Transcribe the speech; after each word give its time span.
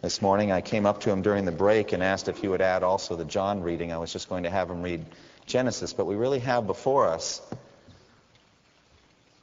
this 0.00 0.22
morning. 0.22 0.52
I 0.52 0.60
came 0.60 0.86
up 0.86 1.00
to 1.00 1.10
him 1.10 1.22
during 1.22 1.44
the 1.44 1.52
break 1.52 1.92
and 1.92 2.02
asked 2.02 2.28
if 2.28 2.38
he 2.38 2.48
would 2.48 2.60
add 2.60 2.82
also 2.82 3.16
the 3.16 3.24
John 3.24 3.62
reading. 3.62 3.92
I 3.92 3.98
was 3.98 4.12
just 4.12 4.28
going 4.28 4.44
to 4.44 4.50
have 4.50 4.70
him 4.70 4.82
read 4.82 5.04
Genesis, 5.46 5.92
but 5.92 6.06
we 6.06 6.14
really 6.14 6.38
have 6.40 6.66
before 6.66 7.08
us 7.08 7.42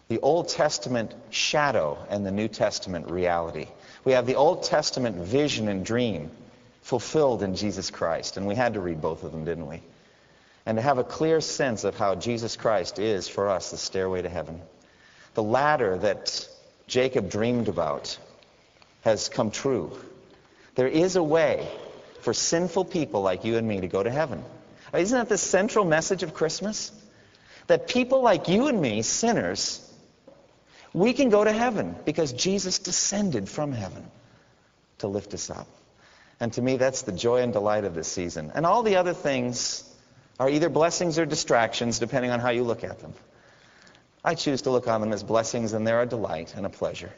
the 0.07 0.19
Old 0.19 0.49
Testament 0.49 1.13
shadow 1.29 1.97
and 2.09 2.25
the 2.25 2.31
New 2.31 2.47
Testament 2.47 3.09
reality. 3.09 3.67
We 4.03 4.13
have 4.13 4.27
the 4.27 4.35
Old 4.35 4.63
Testament 4.63 5.17
vision 5.17 5.67
and 5.67 5.85
dream 5.85 6.31
fulfilled 6.83 7.41
in 7.41 7.55
Jesus 7.55 7.89
Christ, 7.89 8.37
and 8.37 8.45
we 8.45 8.55
had 8.55 8.75
to 8.75 8.79
read 8.79 9.01
both 9.01 9.23
of 9.23 9.31
them, 9.31 9.43
didn't 9.43 9.67
we? 9.67 9.81
And 10.65 10.77
to 10.77 10.81
have 10.81 10.99
a 10.99 11.03
clear 11.03 11.41
sense 11.41 11.83
of 11.83 11.97
how 11.97 12.15
Jesus 12.15 12.55
Christ 12.55 12.99
is 12.99 13.27
for 13.27 13.49
us 13.49 13.71
the 13.71 13.77
stairway 13.77 14.21
to 14.21 14.29
heaven. 14.29 14.61
The 15.33 15.43
ladder 15.43 15.97
that 15.97 16.47
Jacob 16.87 17.29
dreamed 17.29 17.67
about 17.67 18.17
has 19.01 19.27
come 19.27 19.51
true. 19.51 19.91
There 20.75 20.88
is 20.88 21.15
a 21.15 21.23
way 21.23 21.67
for 22.21 22.34
sinful 22.34 22.85
people 22.85 23.21
like 23.21 23.45
you 23.45 23.57
and 23.57 23.68
me 23.68 23.81
to 23.81 23.87
go 23.87 24.04
to 24.04 24.12
heaven. 24.12 24.43
Isn't 24.93 25.18
that 25.18 25.29
the 25.29 25.37
central 25.37 25.85
message 25.85 26.23
of 26.23 26.34
Christmas? 26.34 26.91
That 27.68 27.87
people 27.87 28.21
like 28.21 28.48
you 28.48 28.68
and 28.68 28.79
me, 28.79 29.01
sinners, 29.01 29.81
we 30.93 31.13
can 31.13 31.29
go 31.29 31.43
to 31.43 31.51
heaven 31.51 31.96
because 32.05 32.31
Jesus 32.34 32.79
descended 32.79 33.49
from 33.49 33.71
heaven 33.71 34.05
to 34.99 35.07
lift 35.07 35.34
us 35.34 35.49
up. 35.49 35.68
And 36.40 36.51
to 36.53 36.62
me, 36.62 36.77
that's 36.77 37.03
the 37.03 37.12
joy 37.12 37.41
and 37.41 37.53
delight 37.53 37.85
of 37.85 37.96
this 37.96 38.07
season. 38.07 38.51
And 38.53 38.65
all 38.65 38.84
the 38.84 38.98
other 38.98 39.13
things 39.13 39.84
are 40.40 40.49
either 40.49 40.70
blessings 40.70 41.18
or 41.18 41.26
distractions, 41.26 41.99
depending 41.99 42.31
on 42.31 42.40
how 42.41 42.49
you 42.49 42.63
look 42.63 42.84
at 42.84 42.99
them. 42.99 43.13
I 44.23 44.35
choose 44.35 44.63
to 44.63 44.71
look 44.71 44.87
on 44.87 44.99
them 45.01 45.13
as 45.13 45.23
blessings, 45.23 45.73
and 45.73 45.87
they're 45.87 46.01
a 46.01 46.05
delight 46.05 46.53
and 46.55 46.65
a 46.65 46.70
pleasure 46.70 47.12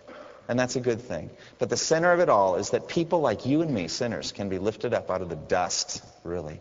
and 0.48 0.58
that's 0.58 0.76
a 0.76 0.80
good 0.80 1.02
thing. 1.02 1.30
But 1.60 1.70
the 1.70 1.78
center 1.78 2.12
of 2.12 2.20
it 2.20 2.30
all 2.30 2.56
is 2.56 2.72
that 2.72 2.88
people 2.88 3.20
like 3.20 3.46
you 3.46 3.62
and 3.62 3.72
me, 3.74 3.88
sinners, 3.88 4.32
can 4.32 4.50
be 4.50 4.60
lifted 4.60 4.94
up 4.94 5.12
out 5.12 5.22
of 5.22 5.30
the 5.30 5.36
dust, 5.36 6.04
really, 6.24 6.60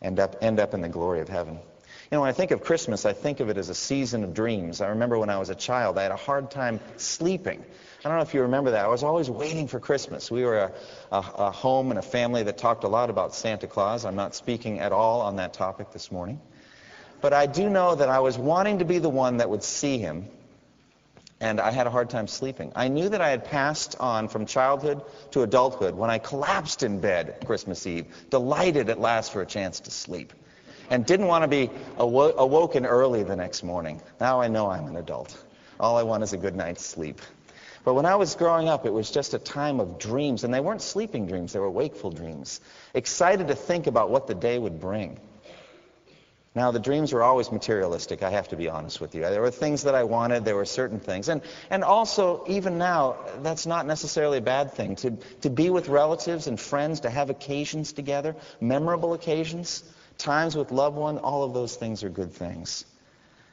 end 0.00 0.20
up, 0.20 0.36
end 0.42 0.60
up 0.60 0.74
in 0.74 0.80
the 0.80 0.88
glory 0.88 1.20
of 1.20 1.28
heaven. 1.28 1.54
You 2.10 2.16
know, 2.16 2.20
when 2.20 2.30
I 2.30 2.32
think 2.32 2.52
of 2.52 2.62
Christmas, 2.62 3.04
I 3.04 3.12
think 3.12 3.40
of 3.40 3.48
it 3.48 3.56
as 3.56 3.68
a 3.68 3.74
season 3.74 4.22
of 4.22 4.32
dreams. 4.32 4.80
I 4.80 4.88
remember 4.88 5.18
when 5.18 5.28
I 5.28 5.38
was 5.38 5.50
a 5.50 5.56
child, 5.56 5.98
I 5.98 6.04
had 6.04 6.12
a 6.12 6.16
hard 6.16 6.52
time 6.52 6.78
sleeping. 6.98 7.64
I 8.04 8.08
don't 8.08 8.18
know 8.18 8.22
if 8.22 8.32
you 8.32 8.42
remember 8.42 8.70
that. 8.70 8.84
I 8.84 8.88
was 8.88 9.02
always 9.02 9.28
waiting 9.28 9.66
for 9.66 9.80
Christmas. 9.80 10.30
We 10.30 10.44
were 10.44 10.58
a, 10.58 10.72
a, 11.10 11.18
a 11.18 11.50
home 11.50 11.90
and 11.90 11.98
a 11.98 12.02
family 12.02 12.44
that 12.44 12.58
talked 12.58 12.84
a 12.84 12.88
lot 12.88 13.10
about 13.10 13.34
Santa 13.34 13.66
Claus. 13.66 14.04
I'm 14.04 14.14
not 14.14 14.36
speaking 14.36 14.78
at 14.78 14.92
all 14.92 15.22
on 15.22 15.36
that 15.36 15.52
topic 15.52 15.90
this 15.90 16.12
morning. 16.12 16.40
But 17.20 17.32
I 17.32 17.46
do 17.46 17.68
know 17.68 17.96
that 17.96 18.08
I 18.08 18.20
was 18.20 18.38
wanting 18.38 18.78
to 18.78 18.84
be 18.84 18.98
the 18.98 19.08
one 19.08 19.38
that 19.38 19.50
would 19.50 19.64
see 19.64 19.98
him 19.98 20.28
and 21.40 21.60
I 21.60 21.70
had 21.70 21.86
a 21.86 21.90
hard 21.90 22.08
time 22.08 22.26
sleeping. 22.26 22.72
I 22.74 22.88
knew 22.88 23.08
that 23.08 23.20
I 23.20 23.28
had 23.28 23.44
passed 23.44 23.96
on 24.00 24.28
from 24.28 24.46
childhood 24.46 25.02
to 25.32 25.42
adulthood 25.42 25.94
when 25.94 26.08
I 26.08 26.18
collapsed 26.18 26.82
in 26.82 27.00
bed 27.00 27.44
Christmas 27.44 27.86
Eve, 27.86 28.06
delighted 28.30 28.88
at 28.88 28.98
last 28.98 29.32
for 29.32 29.42
a 29.42 29.46
chance 29.46 29.80
to 29.80 29.90
sleep, 29.90 30.32
and 30.88 31.04
didn't 31.04 31.26
want 31.26 31.44
to 31.44 31.48
be 31.48 31.70
awo- 31.98 32.34
awoken 32.36 32.86
early 32.86 33.22
the 33.22 33.36
next 33.36 33.62
morning. 33.62 34.00
Now 34.20 34.40
I 34.40 34.48
know 34.48 34.70
I'm 34.70 34.86
an 34.86 34.96
adult. 34.96 35.36
All 35.78 35.98
I 35.98 36.02
want 36.04 36.22
is 36.22 36.32
a 36.32 36.38
good 36.38 36.56
night's 36.56 36.84
sleep. 36.84 37.20
But 37.84 37.94
when 37.94 38.06
I 38.06 38.16
was 38.16 38.34
growing 38.34 38.68
up, 38.68 38.84
it 38.86 38.92
was 38.92 39.10
just 39.10 39.34
a 39.34 39.38
time 39.38 39.78
of 39.78 39.98
dreams, 39.98 40.42
and 40.42 40.52
they 40.52 40.58
weren't 40.58 40.82
sleeping 40.82 41.26
dreams, 41.26 41.52
they 41.52 41.60
were 41.60 41.70
wakeful 41.70 42.10
dreams, 42.10 42.60
excited 42.94 43.48
to 43.48 43.54
think 43.54 43.86
about 43.86 44.10
what 44.10 44.26
the 44.26 44.34
day 44.34 44.58
would 44.58 44.80
bring. 44.80 45.20
Now, 46.56 46.70
the 46.70 46.80
dreams 46.80 47.12
were 47.12 47.22
always 47.22 47.52
materialistic, 47.52 48.22
I 48.22 48.30
have 48.30 48.48
to 48.48 48.56
be 48.56 48.70
honest 48.70 48.98
with 48.98 49.14
you. 49.14 49.20
There 49.20 49.42
were 49.42 49.50
things 49.50 49.82
that 49.82 49.94
I 49.94 50.04
wanted, 50.04 50.46
there 50.46 50.56
were 50.56 50.64
certain 50.64 50.98
things. 50.98 51.28
And, 51.28 51.42
and 51.68 51.84
also, 51.84 52.44
even 52.46 52.78
now, 52.78 53.18
that's 53.42 53.66
not 53.66 53.86
necessarily 53.86 54.38
a 54.38 54.40
bad 54.40 54.72
thing. 54.72 54.96
To, 54.96 55.10
to 55.42 55.50
be 55.50 55.68
with 55.68 55.90
relatives 55.90 56.46
and 56.46 56.58
friends, 56.58 57.00
to 57.00 57.10
have 57.10 57.28
occasions 57.28 57.92
together, 57.92 58.34
memorable 58.58 59.12
occasions, 59.12 59.84
times 60.16 60.56
with 60.56 60.70
loved 60.72 60.96
one, 60.96 61.18
all 61.18 61.44
of 61.44 61.52
those 61.52 61.76
things 61.76 62.02
are 62.02 62.08
good 62.08 62.32
things. 62.32 62.86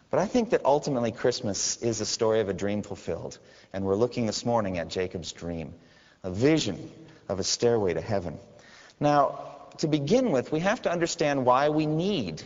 But 0.09 0.21
I 0.21 0.25
think 0.25 0.51
that 0.51 0.63
ultimately 0.63 1.11
Christmas 1.11 1.75
is 1.83 1.99
a 1.99 2.05
story 2.05 2.39
of 2.39 2.47
a 2.47 2.53
dream 2.53 2.83
fulfilled. 2.83 3.37
And 3.73 3.83
we're 3.83 3.95
looking 3.95 4.27
this 4.27 4.45
morning 4.45 4.77
at 4.77 4.87
Jacob's 4.87 5.33
dream, 5.33 5.73
a 6.23 6.31
vision 6.31 6.89
of 7.27 7.41
a 7.41 7.43
stairway 7.43 7.95
to 7.95 8.01
heaven. 8.01 8.39
Now, 9.01 9.57
to 9.79 9.89
begin 9.89 10.31
with, 10.31 10.53
we 10.53 10.61
have 10.61 10.83
to 10.83 10.89
understand 10.91 11.45
why 11.45 11.67
we 11.67 11.85
need 11.85 12.41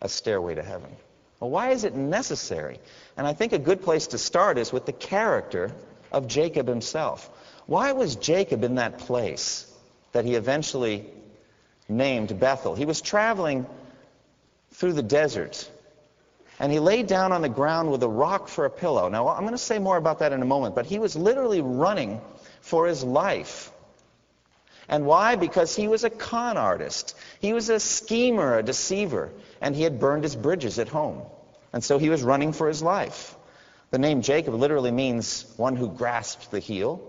a 0.00 0.08
stairway 0.08 0.54
to 0.54 0.62
heaven. 0.62 0.90
Well, 1.40 1.50
why 1.50 1.70
is 1.70 1.84
it 1.84 1.94
necessary? 1.94 2.78
And 3.16 3.26
I 3.26 3.32
think 3.32 3.52
a 3.52 3.58
good 3.58 3.82
place 3.82 4.08
to 4.08 4.18
start 4.18 4.58
is 4.58 4.72
with 4.72 4.86
the 4.86 4.92
character 4.92 5.72
of 6.12 6.26
Jacob 6.26 6.68
himself. 6.68 7.30
Why 7.66 7.92
was 7.92 8.16
Jacob 8.16 8.64
in 8.64 8.74
that 8.76 8.98
place 8.98 9.72
that 10.12 10.24
he 10.24 10.34
eventually 10.34 11.06
named 11.88 12.38
Bethel? 12.38 12.74
He 12.74 12.84
was 12.84 13.00
traveling 13.00 13.66
through 14.72 14.92
the 14.92 15.02
desert, 15.02 15.70
and 16.58 16.70
he 16.70 16.78
laid 16.78 17.06
down 17.06 17.32
on 17.32 17.42
the 17.42 17.48
ground 17.48 17.90
with 17.90 18.02
a 18.02 18.08
rock 18.08 18.48
for 18.48 18.64
a 18.64 18.70
pillow. 18.70 19.08
Now, 19.08 19.28
I'm 19.28 19.42
going 19.42 19.52
to 19.52 19.58
say 19.58 19.78
more 19.78 19.96
about 19.96 20.18
that 20.18 20.32
in 20.32 20.42
a 20.42 20.46
moment, 20.46 20.74
but 20.74 20.86
he 20.86 20.98
was 20.98 21.16
literally 21.16 21.60
running 21.60 22.20
for 22.60 22.86
his 22.86 23.02
life. 23.02 23.69
And 24.90 25.06
why? 25.06 25.36
Because 25.36 25.74
he 25.74 25.86
was 25.86 26.02
a 26.02 26.10
con 26.10 26.56
artist. 26.56 27.16
He 27.40 27.52
was 27.52 27.68
a 27.68 27.78
schemer, 27.78 28.58
a 28.58 28.62
deceiver, 28.62 29.30
and 29.60 29.74
he 29.74 29.84
had 29.84 30.00
burned 30.00 30.24
his 30.24 30.34
bridges 30.34 30.80
at 30.80 30.88
home. 30.88 31.22
And 31.72 31.82
so 31.82 31.98
he 31.98 32.10
was 32.10 32.24
running 32.24 32.52
for 32.52 32.66
his 32.66 32.82
life. 32.82 33.36
The 33.92 33.98
name 33.98 34.20
Jacob 34.20 34.54
literally 34.54 34.90
means 34.90 35.46
one 35.56 35.76
who 35.76 35.88
grasps 35.88 36.48
the 36.48 36.58
heel. 36.58 37.00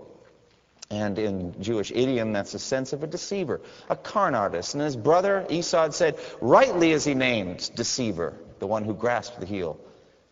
And 0.90 1.18
in 1.18 1.60
Jewish 1.60 1.90
idiom, 1.90 2.32
that's 2.32 2.52
the 2.52 2.60
sense 2.60 2.92
of 2.92 3.02
a 3.02 3.08
deceiver, 3.08 3.60
a 3.90 3.96
con 3.96 4.36
artist. 4.36 4.74
And 4.74 4.82
his 4.82 4.94
brother 4.96 5.44
Esau 5.50 5.90
said, 5.90 6.18
rightly 6.40 6.92
is 6.92 7.04
he 7.04 7.14
named 7.14 7.68
deceiver, 7.74 8.34
the 8.60 8.66
one 8.68 8.84
who 8.84 8.94
grasped 8.94 9.40
the 9.40 9.46
heel, 9.46 9.80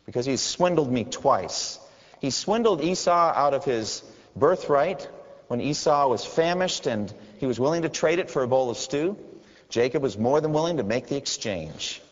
because 0.07 0.25
he's 0.25 0.43
swindled 0.43 0.93
me 0.93 1.03
twice. 1.05 1.81
He 2.21 2.31
swindled 2.31 2.81
Esau 2.83 3.33
out 3.35 3.55
of 3.55 3.65
his 3.65 4.05
birthright 4.37 5.09
when 5.49 5.61
Esau 5.61 6.07
was 6.09 6.25
famished 6.25 6.87
and 6.87 7.13
he 7.41 7.47
was 7.47 7.59
willing 7.59 7.83
to 7.83 7.89
trade 7.89 8.19
it 8.19 8.31
for 8.31 8.43
a 8.43 8.47
bowl 8.47 8.69
of 8.69 8.77
stew. 8.77 9.17
Jacob 9.71 10.03
was 10.03 10.19
more 10.19 10.43
than 10.43 10.53
willing 10.53 10.77
to 10.77 10.83
make 10.83 11.07
the 11.07 11.17
exchange. 11.17 12.03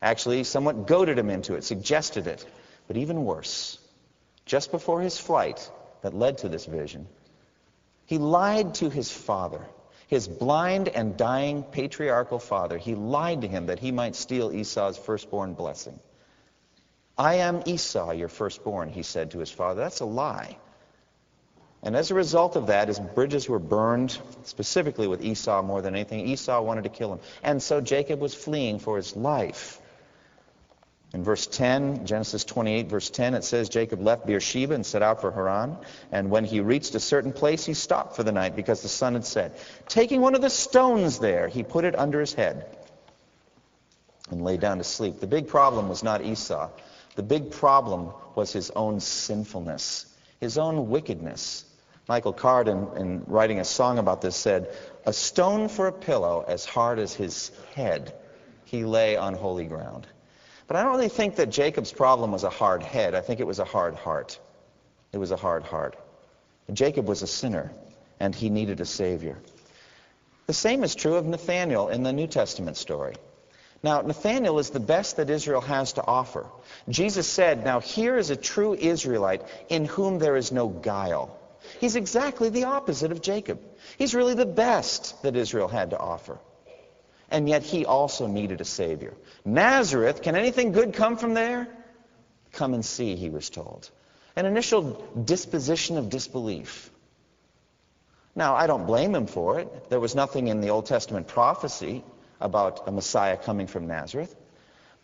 Actually, 0.00 0.44
somewhat 0.44 0.86
goaded 0.86 1.18
him 1.18 1.30
into 1.30 1.54
it, 1.54 1.64
suggested 1.64 2.28
it. 2.28 2.46
But 2.86 2.96
even 2.96 3.24
worse, 3.24 3.78
just 4.46 4.70
before 4.70 5.00
his 5.00 5.18
flight 5.18 5.68
that 6.02 6.14
led 6.14 6.38
to 6.38 6.48
this 6.48 6.64
vision, 6.64 7.08
he 8.06 8.18
lied 8.18 8.74
to 8.74 8.88
his 8.88 9.10
father, 9.10 9.66
his 10.06 10.28
blind 10.28 10.86
and 10.86 11.16
dying 11.16 11.64
patriarchal 11.64 12.38
father. 12.38 12.78
He 12.78 12.94
lied 12.94 13.40
to 13.40 13.48
him 13.48 13.66
that 13.66 13.80
he 13.80 13.90
might 13.90 14.14
steal 14.14 14.52
Esau's 14.52 14.96
firstborn 14.96 15.54
blessing. 15.54 15.98
I 17.18 17.36
am 17.36 17.64
Esau, 17.66 18.12
your 18.12 18.28
firstborn, 18.28 18.90
he 18.90 19.02
said 19.02 19.32
to 19.32 19.40
his 19.40 19.50
father. 19.50 19.80
That's 19.80 20.00
a 20.00 20.04
lie. 20.04 20.56
And 21.84 21.96
as 21.96 22.10
a 22.10 22.14
result 22.14 22.54
of 22.54 22.68
that, 22.68 22.88
his 22.88 23.00
bridges 23.00 23.48
were 23.48 23.58
burned, 23.58 24.16
specifically 24.44 25.08
with 25.08 25.24
Esau 25.24 25.62
more 25.62 25.82
than 25.82 25.94
anything. 25.96 26.28
Esau 26.28 26.62
wanted 26.62 26.84
to 26.84 26.90
kill 26.90 27.12
him. 27.12 27.20
And 27.42 27.60
so 27.60 27.80
Jacob 27.80 28.20
was 28.20 28.34
fleeing 28.34 28.78
for 28.78 28.96
his 28.96 29.16
life. 29.16 29.80
In 31.12 31.24
verse 31.24 31.46
10, 31.46 32.06
Genesis 32.06 32.44
28, 32.44 32.88
verse 32.88 33.10
10, 33.10 33.34
it 33.34 33.44
says 33.44 33.68
Jacob 33.68 34.00
left 34.00 34.26
Beersheba 34.26 34.74
and 34.74 34.86
set 34.86 35.02
out 35.02 35.20
for 35.20 35.30
Haran. 35.30 35.76
And 36.10 36.30
when 36.30 36.44
he 36.44 36.60
reached 36.60 36.94
a 36.94 37.00
certain 37.00 37.32
place, 37.32 37.66
he 37.66 37.74
stopped 37.74 38.16
for 38.16 38.22
the 38.22 38.32
night 38.32 38.56
because 38.56 38.80
the 38.80 38.88
sun 38.88 39.14
had 39.14 39.26
set. 39.26 39.58
Taking 39.88 40.20
one 40.20 40.34
of 40.34 40.40
the 40.40 40.50
stones 40.50 41.18
there, 41.18 41.48
he 41.48 41.64
put 41.64 41.84
it 41.84 41.98
under 41.98 42.18
his 42.20 42.32
head 42.32 42.64
and 44.30 44.42
lay 44.42 44.56
down 44.56 44.78
to 44.78 44.84
sleep. 44.84 45.20
The 45.20 45.26
big 45.26 45.48
problem 45.48 45.88
was 45.88 46.02
not 46.02 46.24
Esau. 46.24 46.70
The 47.16 47.22
big 47.22 47.50
problem 47.50 48.12
was 48.34 48.52
his 48.52 48.70
own 48.70 49.00
sinfulness, 49.00 50.06
his 50.40 50.56
own 50.56 50.88
wickedness. 50.88 51.66
Michael 52.08 52.32
Card, 52.32 52.68
in, 52.68 52.88
in 52.96 53.22
writing 53.26 53.60
a 53.60 53.64
song 53.64 53.98
about 53.98 54.20
this, 54.20 54.36
said, 54.36 54.74
A 55.06 55.12
stone 55.12 55.68
for 55.68 55.86
a 55.86 55.92
pillow 55.92 56.44
as 56.46 56.64
hard 56.64 56.98
as 56.98 57.14
his 57.14 57.52
head, 57.74 58.12
he 58.64 58.84
lay 58.84 59.16
on 59.16 59.34
holy 59.34 59.66
ground. 59.66 60.06
But 60.66 60.76
I 60.76 60.82
don't 60.82 60.92
really 60.92 61.08
think 61.08 61.36
that 61.36 61.50
Jacob's 61.50 61.92
problem 61.92 62.32
was 62.32 62.44
a 62.44 62.50
hard 62.50 62.82
head. 62.82 63.14
I 63.14 63.20
think 63.20 63.40
it 63.40 63.46
was 63.46 63.58
a 63.58 63.64
hard 63.64 63.94
heart. 63.94 64.38
It 65.12 65.18
was 65.18 65.30
a 65.30 65.36
hard 65.36 65.62
heart. 65.62 65.96
Jacob 66.72 67.06
was 67.06 67.22
a 67.22 67.26
sinner, 67.26 67.70
and 68.18 68.34
he 68.34 68.50
needed 68.50 68.80
a 68.80 68.86
Savior. 68.86 69.38
The 70.46 70.54
same 70.54 70.82
is 70.84 70.94
true 70.94 71.14
of 71.16 71.26
Nathanael 71.26 71.88
in 71.88 72.02
the 72.02 72.12
New 72.12 72.26
Testament 72.26 72.76
story. 72.76 73.14
Now, 73.82 74.00
Nathanael 74.00 74.58
is 74.58 74.70
the 74.70 74.80
best 74.80 75.16
that 75.16 75.28
Israel 75.28 75.60
has 75.60 75.94
to 75.94 76.04
offer. 76.04 76.46
Jesus 76.88 77.26
said, 77.26 77.64
Now 77.64 77.80
here 77.80 78.16
is 78.16 78.30
a 78.30 78.36
true 78.36 78.74
Israelite 78.74 79.42
in 79.68 79.84
whom 79.84 80.18
there 80.18 80.36
is 80.36 80.52
no 80.52 80.68
guile. 80.68 81.36
He's 81.80 81.96
exactly 81.96 82.48
the 82.48 82.64
opposite 82.64 83.12
of 83.12 83.22
Jacob. 83.22 83.60
He's 83.98 84.14
really 84.14 84.34
the 84.34 84.46
best 84.46 85.22
that 85.22 85.36
Israel 85.36 85.68
had 85.68 85.90
to 85.90 85.98
offer. 85.98 86.38
And 87.30 87.48
yet 87.48 87.62
he 87.62 87.86
also 87.86 88.26
needed 88.26 88.60
a 88.60 88.64
Savior. 88.64 89.14
Nazareth, 89.44 90.22
can 90.22 90.36
anything 90.36 90.72
good 90.72 90.94
come 90.94 91.16
from 91.16 91.34
there? 91.34 91.68
Come 92.52 92.74
and 92.74 92.84
see, 92.84 93.16
he 93.16 93.30
was 93.30 93.48
told. 93.48 93.90
An 94.36 94.46
initial 94.46 95.02
disposition 95.24 95.96
of 95.96 96.10
disbelief. 96.10 96.90
Now, 98.34 98.54
I 98.54 98.66
don't 98.66 98.86
blame 98.86 99.14
him 99.14 99.26
for 99.26 99.60
it. 99.60 99.90
There 99.90 100.00
was 100.00 100.14
nothing 100.14 100.48
in 100.48 100.60
the 100.60 100.70
Old 100.70 100.86
Testament 100.86 101.28
prophecy 101.28 102.04
about 102.40 102.86
a 102.88 102.92
Messiah 102.92 103.36
coming 103.36 103.66
from 103.66 103.86
Nazareth. 103.86 104.34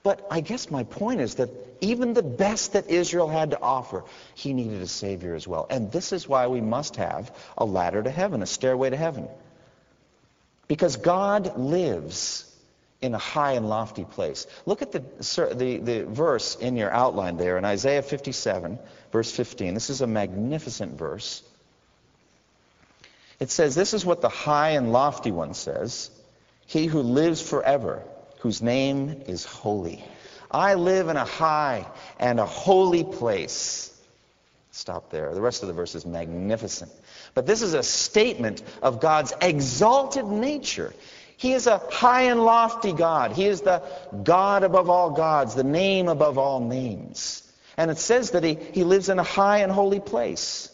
But 0.08 0.26
I 0.30 0.40
guess 0.40 0.70
my 0.70 0.84
point 0.84 1.20
is 1.20 1.34
that 1.34 1.50
even 1.82 2.14
the 2.14 2.22
best 2.22 2.72
that 2.72 2.88
Israel 2.88 3.28
had 3.28 3.50
to 3.50 3.60
offer, 3.60 4.04
he 4.34 4.54
needed 4.54 4.80
a 4.80 4.86
Savior 4.86 5.34
as 5.34 5.46
well. 5.46 5.66
And 5.68 5.92
this 5.92 6.14
is 6.14 6.26
why 6.26 6.46
we 6.46 6.62
must 6.62 6.96
have 6.96 7.30
a 7.58 7.66
ladder 7.66 8.02
to 8.02 8.10
heaven, 8.10 8.40
a 8.40 8.46
stairway 8.46 8.88
to 8.88 8.96
heaven. 8.96 9.28
Because 10.66 10.96
God 10.96 11.58
lives 11.58 12.50
in 13.02 13.12
a 13.12 13.18
high 13.18 13.52
and 13.52 13.68
lofty 13.68 14.06
place. 14.06 14.46
Look 14.64 14.80
at 14.80 14.92
the, 14.92 15.00
the, 15.54 15.76
the 15.76 16.06
verse 16.06 16.54
in 16.54 16.78
your 16.78 16.90
outline 16.90 17.36
there 17.36 17.58
in 17.58 17.66
Isaiah 17.66 18.00
57, 18.00 18.78
verse 19.12 19.30
15. 19.30 19.74
This 19.74 19.90
is 19.90 20.00
a 20.00 20.06
magnificent 20.06 20.96
verse. 20.96 21.42
It 23.40 23.50
says, 23.50 23.74
This 23.74 23.92
is 23.92 24.06
what 24.06 24.22
the 24.22 24.30
high 24.30 24.70
and 24.70 24.90
lofty 24.90 25.32
one 25.32 25.52
says 25.52 26.10
He 26.66 26.86
who 26.86 27.02
lives 27.02 27.42
forever, 27.42 28.04
whose 28.40 28.62
name 28.62 29.22
is 29.26 29.44
holy. 29.44 30.04
I 30.50 30.74
live 30.74 31.08
in 31.08 31.16
a 31.16 31.24
high 31.24 31.86
and 32.18 32.40
a 32.40 32.46
holy 32.46 33.04
place. 33.04 33.94
Stop 34.70 35.10
there. 35.10 35.34
The 35.34 35.40
rest 35.40 35.62
of 35.62 35.68
the 35.68 35.74
verse 35.74 35.94
is 35.94 36.06
magnificent. 36.06 36.90
But 37.34 37.46
this 37.46 37.62
is 37.62 37.74
a 37.74 37.82
statement 37.82 38.62
of 38.82 39.00
God's 39.00 39.32
exalted 39.40 40.26
nature. 40.26 40.94
He 41.36 41.52
is 41.52 41.66
a 41.66 41.78
high 41.90 42.22
and 42.22 42.44
lofty 42.44 42.92
God. 42.92 43.32
He 43.32 43.46
is 43.46 43.60
the 43.60 43.82
God 44.22 44.64
above 44.64 44.88
all 44.88 45.10
gods, 45.10 45.54
the 45.54 45.64
name 45.64 46.08
above 46.08 46.38
all 46.38 46.60
names. 46.60 47.42
And 47.76 47.90
it 47.90 47.98
says 47.98 48.32
that 48.32 48.42
he, 48.42 48.54
he 48.54 48.84
lives 48.84 49.08
in 49.08 49.18
a 49.18 49.24
high 49.24 49.58
and 49.58 49.70
holy 49.70 50.00
place. 50.00 50.70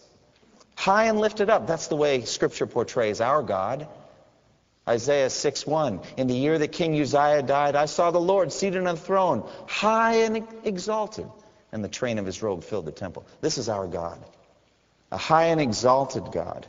High 0.76 1.05
and 1.05 1.19
lifted 1.19 1.50
up. 1.50 1.67
That's 1.67 1.88
the 1.88 1.96
way 1.96 2.25
Scripture 2.25 2.67
portrays 2.67 3.20
our 3.20 3.43
God. 3.43 3.88
Isaiah 4.86 5.31
6:1. 5.31 6.00
In 6.19 6.26
the 6.26 6.34
year 6.34 6.58
that 6.58 6.69
King 6.69 7.00
Uzziah 7.00 7.42
died, 7.42 7.75
I 7.75 7.86
saw 7.86 8.10
the 8.10 8.20
Lord 8.20 8.52
seated 8.52 8.81
on 8.81 8.86
a 8.86 8.96
throne, 8.96 9.48
high 9.66 10.16
and 10.16 10.46
exalted, 10.64 11.31
and 11.72 11.82
the 11.82 11.88
train 11.88 12.19
of 12.19 12.26
his 12.26 12.42
robe 12.42 12.62
filled 12.62 12.84
the 12.84 12.92
temple. 12.92 13.25
This 13.40 13.56
is 13.56 13.69
our 13.69 13.86
God. 13.86 14.19
A 15.10 15.16
high 15.16 15.46
and 15.46 15.60
exalted 15.60 16.31
God. 16.32 16.66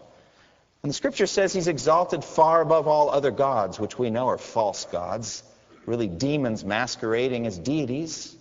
And 0.81 0.89
the 0.89 0.94
scripture 0.94 1.27
says 1.27 1.51
he's 1.51 1.67
exalted 1.67 2.23
far 2.23 2.62
above 2.62 2.88
all 2.88 3.09
other 3.09 3.31
gods, 3.31 3.79
which 3.79 4.00
we 4.00 4.09
know 4.09 4.29
are 4.29 4.38
false 4.38 4.85
gods, 4.85 5.44
really 5.85 6.07
demons 6.07 6.63
masquerading 6.63 7.47
as 7.47 7.57
deities. 7.57 8.33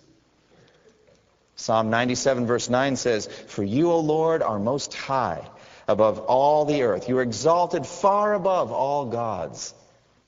Psalm 1.57 1.89
97 1.89 2.45
verse 2.45 2.69
9 2.69 2.95
says, 2.95 3.27
For 3.27 3.63
you, 3.63 3.91
O 3.91 3.99
Lord, 3.99 4.43
are 4.43 4.59
most 4.59 4.93
high 4.93 5.49
above 5.87 6.19
all 6.19 6.65
the 6.65 6.83
earth. 6.83 7.09
You 7.09 7.17
are 7.17 7.21
exalted 7.21 7.85
far 7.85 8.33
above 8.33 8.71
all 8.71 9.05
gods. 9.05 9.73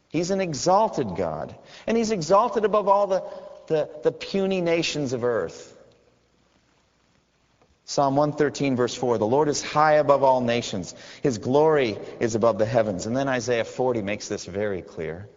He's 0.09 0.31
an 0.31 0.41
exalted 0.41 1.15
God. 1.15 1.55
And 1.85 1.97
he's 1.97 2.11
exalted 2.11 2.65
above 2.65 2.87
all 2.87 3.07
the, 3.07 3.23
the, 3.67 3.89
the 4.03 4.11
puny 4.11 4.61
nations 4.61 5.13
of 5.13 5.23
earth. 5.23 5.75
Psalm 7.85 8.17
113, 8.17 8.75
verse 8.75 8.93
4 8.93 9.17
The 9.17 9.25
Lord 9.25 9.47
is 9.47 9.63
high 9.63 9.93
above 9.93 10.21
all 10.21 10.41
nations, 10.41 10.93
his 11.23 11.37
glory 11.37 11.97
is 12.19 12.35
above 12.35 12.57
the 12.57 12.65
heavens. 12.65 13.05
And 13.05 13.15
then 13.15 13.29
Isaiah 13.29 13.63
40 13.63 14.01
makes 14.01 14.27
this 14.27 14.45
very 14.45 14.81
clear. 14.81 15.29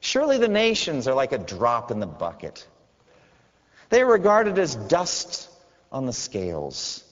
Surely 0.00 0.38
the 0.38 0.48
nations 0.48 1.06
are 1.06 1.14
like 1.14 1.32
a 1.32 1.38
drop 1.38 1.90
in 1.90 2.00
the 2.00 2.06
bucket. 2.06 2.66
They 3.90 4.02
are 4.02 4.10
regarded 4.10 4.58
as 4.58 4.74
dust 4.74 5.48
on 5.92 6.06
the 6.06 6.12
scales. 6.12 7.03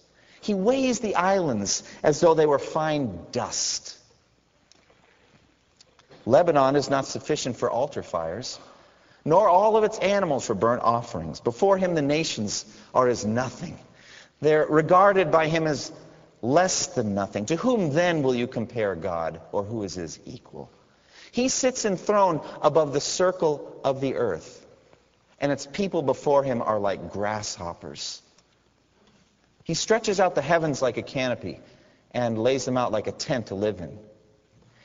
He 0.42 0.54
weighs 0.54 0.98
the 0.98 1.14
islands 1.14 1.84
as 2.02 2.18
though 2.18 2.34
they 2.34 2.46
were 2.46 2.58
fine 2.58 3.26
dust. 3.30 3.96
Lebanon 6.26 6.74
is 6.74 6.90
not 6.90 7.06
sufficient 7.06 7.56
for 7.56 7.70
altar 7.70 8.02
fires, 8.02 8.58
nor 9.24 9.48
all 9.48 9.76
of 9.76 9.84
its 9.84 10.00
animals 10.00 10.44
for 10.44 10.54
burnt 10.54 10.82
offerings. 10.82 11.40
Before 11.40 11.78
him, 11.78 11.94
the 11.94 12.02
nations 12.02 12.64
are 12.92 13.06
as 13.06 13.24
nothing. 13.24 13.78
They're 14.40 14.66
regarded 14.66 15.30
by 15.30 15.46
him 15.46 15.68
as 15.68 15.92
less 16.42 16.88
than 16.88 17.14
nothing. 17.14 17.46
To 17.46 17.56
whom 17.56 17.92
then 17.92 18.24
will 18.24 18.34
you 18.34 18.48
compare 18.48 18.96
God, 18.96 19.40
or 19.52 19.62
who 19.62 19.84
is 19.84 19.94
his 19.94 20.18
equal? 20.26 20.70
He 21.30 21.48
sits 21.48 21.84
enthroned 21.84 22.40
above 22.60 22.92
the 22.92 23.00
circle 23.00 23.80
of 23.84 24.00
the 24.00 24.16
earth, 24.16 24.66
and 25.40 25.52
its 25.52 25.66
people 25.66 26.02
before 26.02 26.42
him 26.42 26.62
are 26.62 26.80
like 26.80 27.12
grasshoppers. 27.12 28.20
He 29.64 29.74
stretches 29.74 30.20
out 30.20 30.34
the 30.34 30.42
heavens 30.42 30.82
like 30.82 30.96
a 30.96 31.02
canopy 31.02 31.60
and 32.12 32.38
lays 32.38 32.64
them 32.64 32.76
out 32.76 32.92
like 32.92 33.06
a 33.06 33.12
tent 33.12 33.46
to 33.46 33.54
live 33.54 33.80
in. 33.80 33.98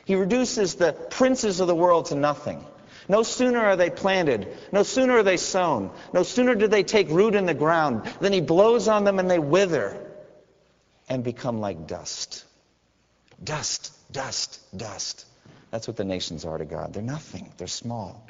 He 0.06 0.16
reduces 0.16 0.76
the 0.76 0.94
princes 0.94 1.60
of 1.60 1.68
the 1.68 1.76
world 1.76 2.08
to 2.08 2.16
nothing. 2.16 2.66
No 3.10 3.24
sooner 3.24 3.60
are 3.60 3.76
they 3.76 3.90
planted, 3.90 4.48
no 4.72 4.84
sooner 4.84 5.18
are 5.18 5.24
they 5.24 5.38
sown, 5.38 5.92
no 6.14 6.24
sooner 6.24 6.56
do 6.56 6.68
they 6.68 6.84
take 6.84 7.10
root 7.10 7.36
in 7.36 7.46
the 7.46 7.54
ground 7.54 8.06
than 8.20 8.34
he 8.34 8.42
blows 8.42 8.88
on 8.88 9.04
them 9.04 9.20
and 9.20 9.30
they 9.30 9.40
wither 9.40 9.98
and 11.10 11.24
become 11.24 11.60
like 11.60 11.88
dust. 11.88 12.44
Dust, 13.44 13.94
dust, 14.12 14.60
dust. 14.76 15.26
That's 15.72 15.88
what 15.88 15.96
the 15.96 16.04
nations 16.04 16.44
are 16.46 16.58
to 16.58 16.66
God. 16.66 16.94
They're 16.94 17.04
nothing, 17.04 17.52
they're 17.58 17.68
small. 17.68 18.28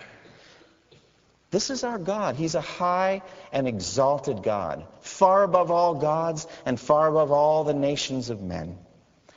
This 1.50 1.70
is 1.70 1.84
our 1.84 1.98
God. 1.98 2.36
He's 2.36 2.56
a 2.56 2.62
high 2.62 3.22
and 3.52 3.68
exalted 3.68 4.44
God, 4.44 4.86
far 5.00 5.44
above 5.44 5.72
all 5.72 5.96
gods 5.96 6.46
and 6.66 6.80
far 6.80 7.08
above 7.08 7.32
all 7.32 7.64
the 7.64 7.74
nations 7.74 8.30
of 8.30 8.42
men. 8.42 8.78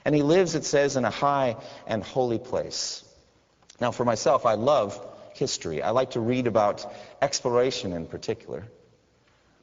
And 0.04 0.14
he 0.14 0.22
lives, 0.22 0.54
it 0.54 0.64
says, 0.64 0.96
in 0.96 1.04
a 1.04 1.10
high 1.10 1.56
and 1.86 2.02
holy 2.02 2.38
place. 2.38 3.04
Now, 3.80 3.92
for 3.92 4.04
myself, 4.04 4.44
I 4.44 4.54
love 4.54 5.06
history. 5.34 5.82
I 5.82 5.90
like 5.90 6.10
to 6.12 6.20
read 6.20 6.46
about 6.46 6.92
exploration 7.22 7.92
in 7.92 8.06
particular. 8.06 8.64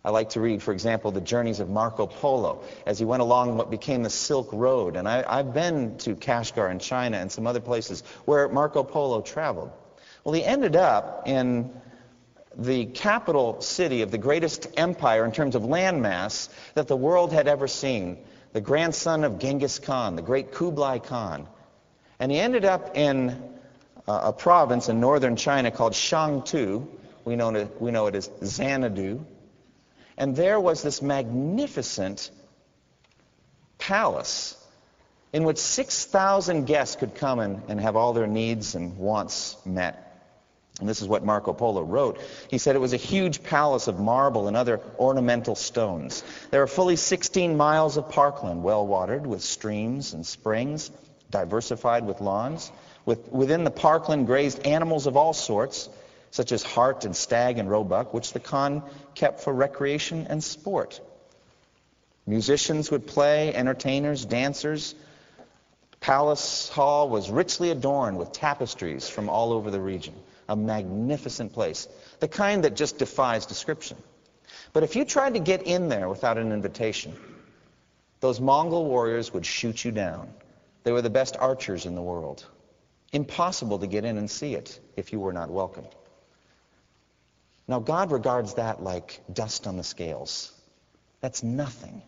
I 0.05 0.11
like 0.11 0.29
to 0.29 0.39
read, 0.39 0.63
for 0.63 0.71
example, 0.71 1.11
the 1.11 1.19
journeys 1.19 1.59
of 1.59 1.69
Marco 1.69 2.07
Polo 2.07 2.63
as 2.85 2.97
he 2.97 3.03
went 3.03 3.21
along 3.21 3.57
what 3.57 3.69
became 3.69 4.03
the 4.03 4.09
Silk 4.09 4.53
Road. 4.53 4.95
And 4.95 5.05
I, 5.05 5.37
have 5.37 5.53
been 5.53 5.97
to 5.99 6.15
Kashgar 6.15 6.71
in 6.71 6.79
China 6.79 7.17
and 7.17 7.29
some 7.29 7.45
other 7.45 7.59
places 7.59 8.03
where 8.23 8.47
Marco 8.47 8.83
Polo 8.83 9.21
traveled. 9.21 9.71
Well, 10.23 10.33
he 10.33 10.45
ended 10.45 10.77
up 10.77 11.23
in 11.27 11.73
the 12.57 12.85
capital 12.85 13.61
city 13.61 14.01
of 14.01 14.09
the 14.09 14.17
greatest 14.17 14.67
empire 14.77 15.23
in 15.23 15.31
terms 15.31 15.55
of 15.55 15.61
landmass 15.61 16.49
that 16.73 16.87
the 16.87 16.95
world 16.95 17.31
had 17.31 17.47
ever 17.47 17.67
seen, 17.67 18.17
the 18.53 18.61
grandson 18.61 19.23
of 19.23 19.37
Genghis 19.37 19.77
Khan, 19.77 20.15
the 20.15 20.23
great 20.23 20.51
Kublai 20.51 20.99
Khan. 20.99 21.47
And 22.19 22.31
he 22.31 22.39
ended 22.39 22.65
up 22.65 22.97
in 22.97 23.29
uh, 24.07 24.21
a 24.23 24.33
province 24.33 24.89
in 24.89 24.99
northern 24.99 25.35
China 25.35 25.69
called 25.69 25.93
Shangtu. 25.93 26.87
We 27.25 27.35
know, 27.35 27.53
it, 27.53 27.79
we 27.79 27.91
know 27.91 28.07
it 28.07 28.15
as 28.15 28.29
Xanadu. 28.43 29.23
And 30.17 30.35
there 30.35 30.59
was 30.59 30.81
this 30.81 31.01
magnificent 31.01 32.31
palace 33.77 34.55
in 35.31 35.43
which 35.43 35.57
6,000 35.57 36.65
guests 36.65 36.95
could 36.95 37.13
come 37.13 37.39
and, 37.39 37.61
and 37.67 37.79
have 37.79 37.95
all 37.95 38.13
their 38.13 38.25
needs 38.25 38.73
and 38.73 38.97
wants 38.97 39.55
met. 39.65 40.06
And 40.79 40.87
this 40.87 41.01
is 41.01 41.07
what 41.07 41.25
Marco 41.25 41.53
Polo 41.53 41.81
wrote. 41.81 42.19
He 42.49 42.59
said 42.59 42.75
it 42.75 42.79
was 42.79 42.93
a 42.93 42.97
huge 42.97 43.41
palace 43.41 43.87
of 43.87 43.99
marble 43.99 44.47
and 44.47 44.55
other 44.55 44.79
ornamental 44.99 45.55
stones. 45.55 46.23
There 46.51 46.61
are 46.61 46.67
fully 46.67 46.95
16 46.95 47.57
miles 47.57 47.97
of 47.97 48.09
parkland, 48.09 48.63
well 48.63 48.85
watered 48.85 49.25
with 49.25 49.41
streams 49.41 50.13
and 50.13 50.25
springs, 50.25 50.91
diversified 51.31 52.05
with 52.05 52.21
lawns. 52.21 52.71
With, 53.05 53.31
within 53.31 53.63
the 53.63 53.71
parkland 53.71 54.27
grazed 54.27 54.67
animals 54.67 55.07
of 55.07 55.17
all 55.17 55.33
sorts, 55.33 55.89
such 56.29 56.51
as 56.51 56.61
hart 56.61 57.05
and 57.05 57.15
stag 57.15 57.57
and 57.57 57.69
roebuck, 57.69 58.13
which 58.13 58.33
the 58.33 58.39
Khan 58.39 58.83
kept 59.15 59.41
for 59.41 59.53
recreation 59.53 60.27
and 60.29 60.43
sport. 60.43 60.99
Musicians 62.27 62.91
would 62.91 63.07
play, 63.07 63.55
entertainers, 63.55 64.25
dancers. 64.25 64.93
Palace 66.01 66.69
Hall 66.69 67.09
was 67.09 67.31
richly 67.31 67.71
adorned 67.71 68.19
with 68.19 68.31
tapestries 68.31 69.09
from 69.09 69.29
all 69.29 69.53
over 69.53 69.71
the 69.71 69.79
region 69.79 70.13
a 70.47 70.55
magnificent 70.55 71.53
place, 71.53 71.87
the 72.19 72.27
kind 72.27 72.63
that 72.63 72.75
just 72.75 72.97
defies 72.97 73.45
description. 73.45 73.97
But 74.73 74.83
if 74.83 74.95
you 74.95 75.05
tried 75.05 75.33
to 75.33 75.39
get 75.39 75.63
in 75.63 75.89
there 75.89 76.07
without 76.09 76.37
an 76.37 76.51
invitation, 76.51 77.15
those 78.19 78.39
Mongol 78.39 78.85
warriors 78.85 79.33
would 79.33 79.45
shoot 79.45 79.83
you 79.83 79.91
down. 79.91 80.33
They 80.83 80.91
were 80.91 81.01
the 81.01 81.09
best 81.09 81.35
archers 81.37 81.85
in 81.85 81.95
the 81.95 82.01
world. 82.01 82.45
Impossible 83.13 83.79
to 83.79 83.87
get 83.87 84.05
in 84.05 84.17
and 84.17 84.29
see 84.29 84.53
it 84.53 84.79
if 84.95 85.13
you 85.13 85.19
were 85.19 85.33
not 85.33 85.49
welcome. 85.49 85.85
Now, 87.67 87.79
God 87.79 88.11
regards 88.11 88.55
that 88.55 88.81
like 88.81 89.21
dust 89.31 89.67
on 89.67 89.77
the 89.77 89.83
scales. 89.83 90.51
That's 91.19 91.43
nothing. 91.43 92.01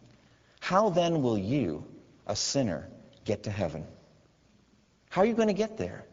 How 0.59 0.89
then 0.89 1.21
will 1.21 1.37
you, 1.37 1.85
a 2.27 2.35
sinner, 2.35 2.87
get 3.25 3.43
to 3.43 3.51
heaven? 3.51 3.85
How 5.09 5.21
are 5.21 5.25
you 5.25 5.33
going 5.33 5.47
to 5.47 5.53
get 5.53 5.77
there? 5.77 6.05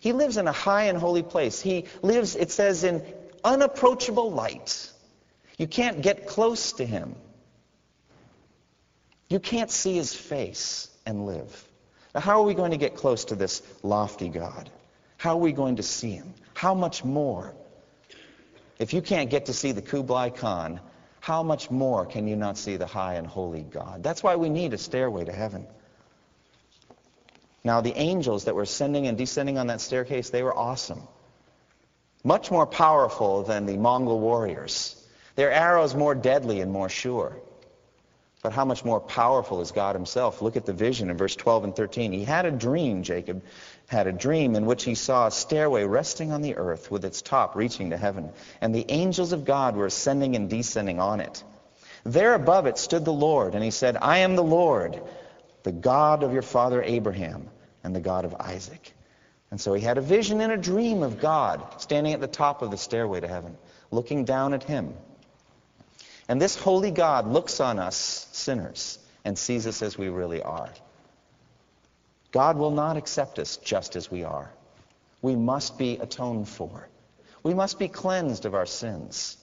He 0.00 0.12
lives 0.12 0.38
in 0.38 0.48
a 0.48 0.52
high 0.52 0.84
and 0.84 0.98
holy 0.98 1.22
place. 1.22 1.60
He 1.60 1.84
lives, 2.02 2.34
it 2.34 2.50
says, 2.50 2.84
in 2.84 3.04
unapproachable 3.44 4.32
light. 4.32 4.90
You 5.58 5.66
can't 5.66 6.00
get 6.00 6.26
close 6.26 6.72
to 6.72 6.86
him. 6.86 7.14
You 9.28 9.38
can't 9.38 9.70
see 9.70 9.94
his 9.94 10.14
face 10.14 10.88
and 11.06 11.26
live. 11.26 11.68
Now, 12.14 12.22
how 12.22 12.40
are 12.40 12.44
we 12.44 12.54
going 12.54 12.72
to 12.72 12.76
get 12.76 12.96
close 12.96 13.26
to 13.26 13.36
this 13.36 13.62
lofty 13.82 14.28
God? 14.28 14.70
How 15.18 15.32
are 15.32 15.40
we 15.40 15.52
going 15.52 15.76
to 15.76 15.82
see 15.82 16.12
him? 16.12 16.34
How 16.54 16.74
much 16.74 17.04
more? 17.04 17.54
If 18.78 18.94
you 18.94 19.02
can't 19.02 19.28
get 19.28 19.46
to 19.46 19.52
see 19.52 19.72
the 19.72 19.82
Kublai 19.82 20.30
Khan, 20.30 20.80
how 21.20 21.42
much 21.42 21.70
more 21.70 22.06
can 22.06 22.26
you 22.26 22.36
not 22.36 22.56
see 22.56 22.76
the 22.76 22.86
high 22.86 23.14
and 23.14 23.26
holy 23.26 23.62
God? 23.62 24.02
That's 24.02 24.22
why 24.22 24.36
we 24.36 24.48
need 24.48 24.72
a 24.72 24.78
stairway 24.78 25.26
to 25.26 25.32
heaven. 25.32 25.66
Now, 27.62 27.80
the 27.80 27.96
angels 27.96 28.44
that 28.44 28.54
were 28.54 28.62
ascending 28.62 29.06
and 29.06 29.18
descending 29.18 29.58
on 29.58 29.66
that 29.66 29.80
staircase, 29.80 30.30
they 30.30 30.42
were 30.42 30.56
awesome. 30.56 31.02
Much 32.24 32.50
more 32.50 32.66
powerful 32.66 33.42
than 33.42 33.66
the 33.66 33.76
Mongol 33.76 34.20
warriors. 34.20 34.96
Their 35.36 35.50
arrows 35.50 35.94
more 35.94 36.14
deadly 36.14 36.60
and 36.60 36.72
more 36.72 36.88
sure. 36.88 37.36
But 38.42 38.52
how 38.52 38.64
much 38.64 38.84
more 38.84 39.00
powerful 39.00 39.60
is 39.60 39.70
God 39.70 39.94
himself? 39.94 40.40
Look 40.40 40.56
at 40.56 40.64
the 40.64 40.72
vision 40.72 41.10
in 41.10 41.16
verse 41.18 41.36
12 41.36 41.64
and 41.64 41.76
13. 41.76 42.12
He 42.12 42.24
had 42.24 42.46
a 42.46 42.50
dream, 42.50 43.02
Jacob 43.02 43.42
had 43.86 44.06
a 44.06 44.12
dream 44.12 44.56
in 44.56 44.64
which 44.64 44.84
he 44.84 44.94
saw 44.94 45.26
a 45.26 45.30
stairway 45.30 45.84
resting 45.84 46.32
on 46.32 46.40
the 46.40 46.56
earth 46.56 46.90
with 46.90 47.04
its 47.04 47.20
top 47.20 47.54
reaching 47.54 47.90
to 47.90 47.98
heaven, 47.98 48.32
and 48.62 48.74
the 48.74 48.86
angels 48.90 49.32
of 49.32 49.44
God 49.44 49.76
were 49.76 49.86
ascending 49.86 50.36
and 50.36 50.48
descending 50.48 51.00
on 51.00 51.20
it. 51.20 51.44
There 52.04 52.32
above 52.32 52.66
it 52.66 52.78
stood 52.78 53.04
the 53.04 53.12
Lord, 53.12 53.54
and 53.54 53.62
he 53.62 53.70
said, 53.70 53.98
I 54.00 54.18
am 54.18 54.36
the 54.36 54.42
Lord, 54.42 55.02
the 55.62 55.72
God 55.72 56.22
of 56.22 56.32
your 56.32 56.42
father 56.42 56.82
Abraham 56.82 57.48
and 57.84 57.94
the 57.94 58.00
God 58.00 58.24
of 58.24 58.34
Isaac. 58.34 58.94
And 59.50 59.60
so 59.60 59.74
he 59.74 59.82
had 59.82 59.98
a 59.98 60.02
vision 60.02 60.40
and 60.40 60.52
a 60.52 60.56
dream 60.56 61.02
of 61.02 61.20
God 61.20 61.80
standing 61.80 62.12
at 62.12 62.20
the 62.20 62.28
top 62.28 62.62
of 62.62 62.70
the 62.70 62.76
stairway 62.76 63.20
to 63.20 63.28
heaven, 63.28 63.56
looking 63.90 64.24
down 64.24 64.54
at 64.54 64.62
him. 64.62 64.94
And 66.28 66.40
this 66.40 66.56
holy 66.56 66.92
God 66.92 67.26
looks 67.26 67.58
on 67.60 67.78
us, 67.78 68.28
sinners, 68.32 68.98
and 69.24 69.36
sees 69.36 69.66
us 69.66 69.82
as 69.82 69.98
we 69.98 70.08
really 70.08 70.42
are. 70.42 70.70
God 72.30 72.56
will 72.56 72.70
not 72.70 72.96
accept 72.96 73.40
us 73.40 73.56
just 73.56 73.96
as 73.96 74.10
we 74.10 74.22
are. 74.22 74.50
We 75.20 75.34
must 75.34 75.76
be 75.78 75.96
atoned 75.96 76.48
for. 76.48 76.88
We 77.42 77.54
must 77.54 77.78
be 77.78 77.88
cleansed 77.88 78.44
of 78.44 78.54
our 78.54 78.66
sins. 78.66 79.36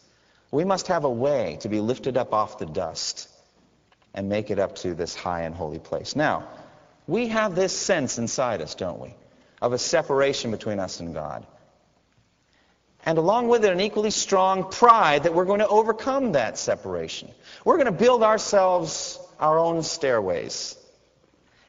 We 0.51 0.63
must 0.63 0.88
have 0.88 1.03
a 1.03 1.09
way 1.09 1.57
to 1.62 1.69
be 1.69 1.81
lifted 1.81 2.15
up 2.15 2.33
off 2.33 2.57
the 2.57 2.65
dust 2.65 3.27
and 4.14 4.30
make 4.30 4.52
it 4.52 4.60
up 4.60 4.76
to 4.78 4.94
this 4.94 5.16
high 5.16 5.42
and 5.42 5.54
holy 5.54 5.80
place. 5.80 6.16
Now, 6.16 6.48
we 7.08 7.28
have 7.30 7.56
this 7.56 7.78
sense 7.78 8.18
inside 8.18 8.62
us, 8.62 8.76
don't 8.76 9.00
we, 9.00 9.14
of 9.62 9.74
a 9.74 9.78
separation 9.78 10.52
between 10.52 10.80
us 10.80 11.00
and 11.00 11.14
God 11.14 11.46
and 13.08 13.18
along 13.18 13.48
with 13.48 13.64
it 13.64 13.72
an 13.72 13.80
equally 13.80 14.12
strong 14.12 14.70
pride 14.70 15.24
that 15.24 15.34
we're 15.34 15.46
going 15.46 15.62
to 15.62 15.68
overcome 15.70 16.34
that 16.34 16.58
separation. 16.58 17.30
We're 17.64 17.78
going 17.78 17.86
to 17.86 17.94
build 17.94 18.22
ourselves 18.22 19.18
our 19.40 19.58
own 19.58 19.82
stairways. 19.84 20.76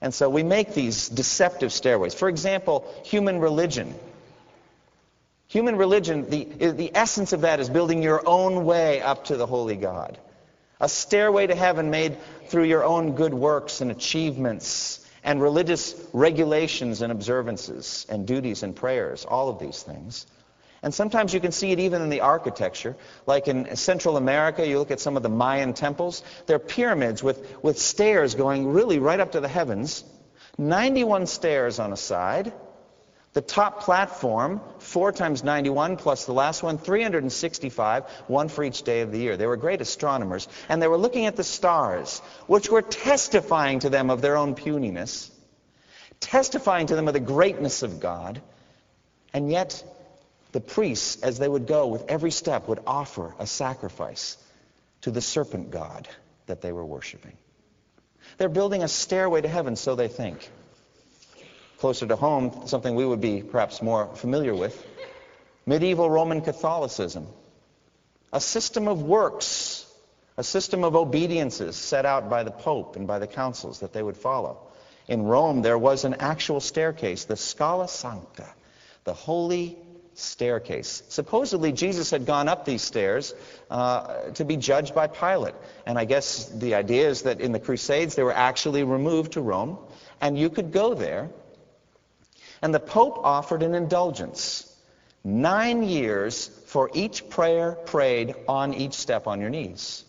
And 0.00 0.12
so 0.12 0.28
we 0.28 0.42
make 0.42 0.74
these 0.74 1.08
deceptive 1.08 1.72
stairways. 1.72 2.12
For 2.12 2.28
example, 2.28 2.92
human 3.04 3.38
religion. 3.38 3.94
Human 5.46 5.76
religion, 5.76 6.28
the, 6.28 6.44
the 6.72 6.90
essence 6.92 7.32
of 7.32 7.42
that 7.42 7.60
is 7.60 7.70
building 7.70 8.02
your 8.02 8.28
own 8.28 8.64
way 8.64 9.00
up 9.00 9.26
to 9.26 9.36
the 9.36 9.46
holy 9.46 9.76
God. 9.76 10.18
A 10.80 10.88
stairway 10.88 11.46
to 11.46 11.54
heaven 11.54 11.90
made 11.90 12.18
through 12.46 12.64
your 12.64 12.84
own 12.84 13.12
good 13.12 13.34
works 13.34 13.80
and 13.80 13.90
achievements 13.90 15.04
and 15.24 15.42
religious 15.42 15.94
regulations 16.12 17.02
and 17.02 17.10
observances 17.10 18.06
and 18.08 18.26
duties 18.26 18.62
and 18.62 18.74
prayers, 18.74 19.24
all 19.24 19.48
of 19.48 19.58
these 19.58 19.82
things. 19.82 20.26
And 20.82 20.94
sometimes 20.94 21.34
you 21.34 21.40
can 21.40 21.50
see 21.50 21.72
it 21.72 21.80
even 21.80 22.02
in 22.02 22.08
the 22.08 22.20
architecture. 22.20 22.96
Like 23.26 23.48
in 23.48 23.74
Central 23.74 24.16
America, 24.16 24.66
you 24.66 24.78
look 24.78 24.92
at 24.92 25.00
some 25.00 25.16
of 25.16 25.24
the 25.24 25.28
Mayan 25.28 25.74
temples. 25.74 26.22
They're 26.46 26.60
pyramids 26.60 27.22
with, 27.22 27.62
with 27.62 27.78
stairs 27.78 28.36
going 28.36 28.68
really 28.68 29.00
right 29.00 29.18
up 29.18 29.32
to 29.32 29.40
the 29.40 29.48
heavens. 29.48 30.04
91 30.56 31.26
stairs 31.26 31.80
on 31.80 31.92
a 31.92 31.96
side. 31.96 32.52
The 33.38 33.42
top 33.42 33.84
platform, 33.84 34.60
4 34.80 35.12
times 35.12 35.44
91 35.44 35.96
plus 35.96 36.24
the 36.24 36.32
last 36.32 36.64
one, 36.64 36.76
365, 36.76 38.04
one 38.26 38.48
for 38.48 38.64
each 38.64 38.82
day 38.82 39.02
of 39.02 39.12
the 39.12 39.18
year. 39.20 39.36
They 39.36 39.46
were 39.46 39.56
great 39.56 39.80
astronomers. 39.80 40.48
And 40.68 40.82
they 40.82 40.88
were 40.88 40.98
looking 40.98 41.26
at 41.26 41.36
the 41.36 41.44
stars, 41.44 42.18
which 42.48 42.68
were 42.68 42.82
testifying 42.82 43.78
to 43.78 43.90
them 43.90 44.10
of 44.10 44.22
their 44.22 44.36
own 44.36 44.56
puniness, 44.56 45.30
testifying 46.18 46.88
to 46.88 46.96
them 46.96 47.06
of 47.06 47.14
the 47.14 47.20
greatness 47.20 47.84
of 47.84 48.00
God. 48.00 48.42
And 49.32 49.48
yet, 49.48 49.84
the 50.50 50.60
priests, 50.60 51.22
as 51.22 51.38
they 51.38 51.48
would 51.48 51.68
go 51.68 51.86
with 51.86 52.06
every 52.08 52.32
step, 52.32 52.66
would 52.66 52.80
offer 52.88 53.36
a 53.38 53.46
sacrifice 53.46 54.36
to 55.02 55.12
the 55.12 55.20
serpent 55.20 55.70
god 55.70 56.08
that 56.46 56.60
they 56.60 56.72
were 56.72 56.84
worshiping. 56.84 57.36
They're 58.36 58.48
building 58.48 58.82
a 58.82 58.88
stairway 58.88 59.42
to 59.42 59.48
heaven, 59.48 59.76
so 59.76 59.94
they 59.94 60.08
think. 60.08 60.50
Closer 61.78 62.06
to 62.06 62.16
home, 62.16 62.66
something 62.66 62.94
we 62.94 63.04
would 63.04 63.20
be 63.20 63.42
perhaps 63.42 63.80
more 63.82 64.14
familiar 64.16 64.54
with 64.54 64.84
medieval 65.64 66.10
Roman 66.10 66.40
Catholicism. 66.40 67.26
A 68.32 68.40
system 68.40 68.88
of 68.88 69.02
works, 69.02 69.86
a 70.36 70.42
system 70.42 70.82
of 70.82 70.96
obediences 70.96 71.76
set 71.76 72.04
out 72.04 72.28
by 72.28 72.42
the 72.42 72.50
Pope 72.50 72.96
and 72.96 73.06
by 73.06 73.18
the 73.18 73.26
councils 73.26 73.80
that 73.80 73.92
they 73.92 74.02
would 74.02 74.16
follow. 74.16 74.58
In 75.06 75.22
Rome, 75.22 75.62
there 75.62 75.78
was 75.78 76.04
an 76.04 76.14
actual 76.14 76.60
staircase, 76.60 77.24
the 77.24 77.36
Scala 77.36 77.88
Sancta, 77.88 78.48
the 79.04 79.14
holy 79.14 79.78
staircase. 80.14 81.02
Supposedly, 81.08 81.72
Jesus 81.72 82.10
had 82.10 82.26
gone 82.26 82.48
up 82.48 82.64
these 82.64 82.82
stairs 82.82 83.34
uh, 83.70 84.30
to 84.30 84.44
be 84.44 84.56
judged 84.56 84.94
by 84.94 85.06
Pilate. 85.06 85.54
And 85.86 85.96
I 85.96 86.04
guess 86.04 86.46
the 86.46 86.74
idea 86.74 87.08
is 87.08 87.22
that 87.22 87.40
in 87.40 87.52
the 87.52 87.60
Crusades, 87.60 88.16
they 88.16 88.24
were 88.24 88.32
actually 88.32 88.82
removed 88.82 89.32
to 89.32 89.40
Rome, 89.40 89.78
and 90.20 90.36
you 90.36 90.50
could 90.50 90.72
go 90.72 90.94
there. 90.94 91.30
And 92.62 92.74
the 92.74 92.80
Pope 92.80 93.18
offered 93.22 93.62
an 93.62 93.74
indulgence 93.74 94.64
nine 95.24 95.82
years 95.82 96.48
for 96.66 96.90
each 96.94 97.28
prayer 97.28 97.72
prayed 97.72 98.34
on 98.48 98.74
each 98.74 98.94
step 98.94 99.26
on 99.26 99.40
your 99.40 99.50
knees. 99.50 100.04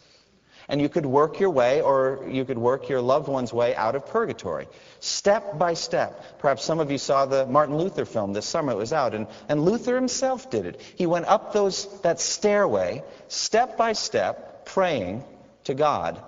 And 0.68 0.80
you 0.80 0.88
could 0.88 1.06
work 1.06 1.40
your 1.40 1.50
way, 1.50 1.82
or 1.82 2.26
you 2.30 2.46
could 2.46 2.60
work 2.60 2.90
your 2.90 3.02
loved 3.02 3.28
one's 3.28 3.52
way 3.52 3.76
out 3.76 3.96
of 3.96 4.06
purgatory 4.06 4.68
step 5.00 5.58
by 5.58 5.74
step. 5.74 6.40
Perhaps 6.40 6.64
some 6.64 6.80
of 6.80 6.92
you 6.92 6.98
saw 6.98 7.26
the 7.26 7.46
Martin 7.48 7.78
Luther 7.78 8.06
film 8.06 8.34
this 8.34 8.46
summer. 8.46 8.74
It 8.74 8.78
was 8.78 8.94
out. 8.94 9.16
And, 9.16 9.28
and 9.48 9.64
Luther 9.66 9.96
himself 9.96 10.50
did 10.50 10.66
it. 10.66 10.82
He 10.96 11.06
went 11.06 11.26
up 11.26 11.54
those, 11.54 12.02
that 12.02 12.20
stairway, 12.20 13.04
step 13.30 13.78
by 13.78 13.94
step, 13.94 14.66
praying 14.66 15.24
to 15.64 15.74
God 15.74 16.22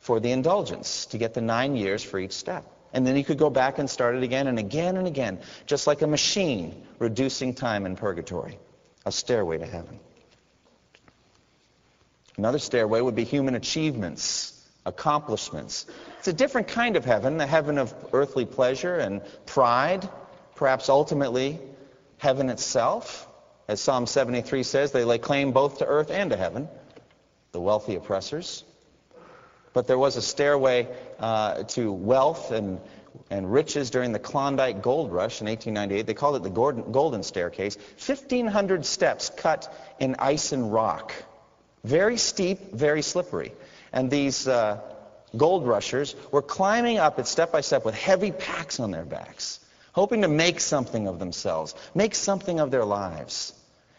for 0.00 0.20
the 0.20 0.32
indulgence, 0.32 1.06
to 1.06 1.18
get 1.18 1.34
the 1.34 1.40
nine 1.40 1.76
years 1.76 2.02
for 2.02 2.18
each 2.18 2.32
step. 2.32 2.64
And 2.92 3.06
then 3.06 3.14
he 3.16 3.22
could 3.22 3.38
go 3.38 3.50
back 3.50 3.78
and 3.78 3.88
start 3.88 4.16
it 4.16 4.22
again 4.22 4.46
and 4.46 4.58
again 4.58 4.96
and 4.96 5.06
again, 5.06 5.40
just 5.66 5.86
like 5.86 6.02
a 6.02 6.06
machine 6.06 6.86
reducing 6.98 7.54
time 7.54 7.86
in 7.86 7.96
purgatory. 7.96 8.58
A 9.06 9.12
stairway 9.12 9.58
to 9.58 9.66
heaven. 9.66 9.98
Another 12.36 12.58
stairway 12.58 13.00
would 13.00 13.14
be 13.14 13.24
human 13.24 13.54
achievements 13.54 14.60
accomplishments. 14.86 15.86
It's 16.18 16.28
a 16.28 16.32
different 16.32 16.68
kind 16.68 16.96
of 16.96 17.04
heaven, 17.04 17.36
the 17.36 17.46
heaven 17.46 17.78
of 17.78 17.94
earthly 18.12 18.44
pleasure 18.44 18.96
and 18.96 19.22
pride, 19.46 20.08
perhaps 20.54 20.88
ultimately 20.88 21.58
heaven 22.18 22.50
itself. 22.50 23.26
As 23.68 23.80
Psalm 23.80 24.06
73 24.06 24.62
says, 24.62 24.92
they 24.92 25.04
lay 25.04 25.18
claim 25.18 25.52
both 25.52 25.78
to 25.78 25.86
earth 25.86 26.10
and 26.10 26.30
to 26.30 26.36
heaven, 26.36 26.68
the 27.52 27.60
wealthy 27.60 27.94
oppressors. 27.94 28.64
But 29.72 29.86
there 29.86 29.98
was 29.98 30.16
a 30.16 30.22
stairway 30.22 30.88
uh, 31.18 31.62
to 31.62 31.92
wealth 31.92 32.50
and, 32.50 32.80
and 33.30 33.52
riches 33.52 33.90
during 33.90 34.12
the 34.12 34.18
Klondike 34.18 34.82
Gold 34.82 35.12
Rush 35.12 35.40
in 35.40 35.46
1898. 35.46 36.06
They 36.06 36.14
called 36.14 36.36
it 36.36 36.42
the 36.42 36.50
Golden, 36.50 36.90
Golden 36.90 37.22
Staircase. 37.22 37.76
1,500 38.04 38.84
steps 38.84 39.30
cut 39.36 39.72
in 40.00 40.16
ice 40.18 40.52
and 40.52 40.72
rock. 40.72 41.12
Very 41.84 42.16
steep, 42.16 42.72
very 42.72 43.02
slippery. 43.02 43.52
And 43.92 44.10
these 44.10 44.46
uh, 44.48 44.80
gold 45.36 45.66
rushers 45.66 46.14
were 46.32 46.42
climbing 46.42 46.98
up 46.98 47.18
it 47.18 47.26
step 47.26 47.52
by 47.52 47.60
step 47.60 47.84
with 47.84 47.94
heavy 47.94 48.32
packs 48.32 48.80
on 48.80 48.90
their 48.90 49.04
backs, 49.04 49.60
hoping 49.92 50.22
to 50.22 50.28
make 50.28 50.60
something 50.60 51.06
of 51.06 51.18
themselves, 51.18 51.74
make 51.94 52.14
something 52.14 52.60
of 52.60 52.70
their 52.70 52.84
lives. 52.84 53.52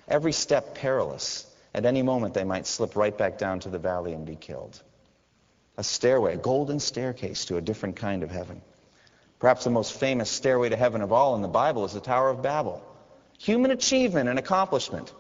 Every 0.08 0.34
step 0.34 0.76
perilous. 0.76 1.46
At 1.74 1.86
any 1.86 2.02
moment, 2.02 2.34
they 2.34 2.44
might 2.44 2.68
slip 2.68 2.98
right 2.98 3.18
back 3.18 3.38
down 3.38 3.62
to 3.62 3.70
the 3.70 3.80
valley 3.80 4.12
and 4.12 4.26
be 4.26 4.36
killed. 4.36 4.82
A 5.78 5.84
stairway, 5.84 6.34
a 6.34 6.38
golden 6.38 6.80
staircase 6.80 7.46
to 7.46 7.58
a 7.58 7.62
different 7.62 7.96
kind 7.96 8.24
of 8.24 8.32
heaven. 8.32 8.62
Perhaps 9.40 9.64
the 9.64 9.70
most 9.70 10.00
famous 10.00 10.30
stairway 10.30 10.70
to 10.70 10.76
heaven 10.76 11.02
of 11.02 11.12
all 11.12 11.36
in 11.36 11.42
the 11.42 11.48
Bible 11.48 11.86
is 11.86 11.94
the 11.94 12.00
Tower 12.00 12.30
of 12.30 12.42
Babel. 12.42 12.84
Human 13.40 13.72
achievement 13.72 14.30
and 14.30 14.38
accomplishment. 14.38 15.12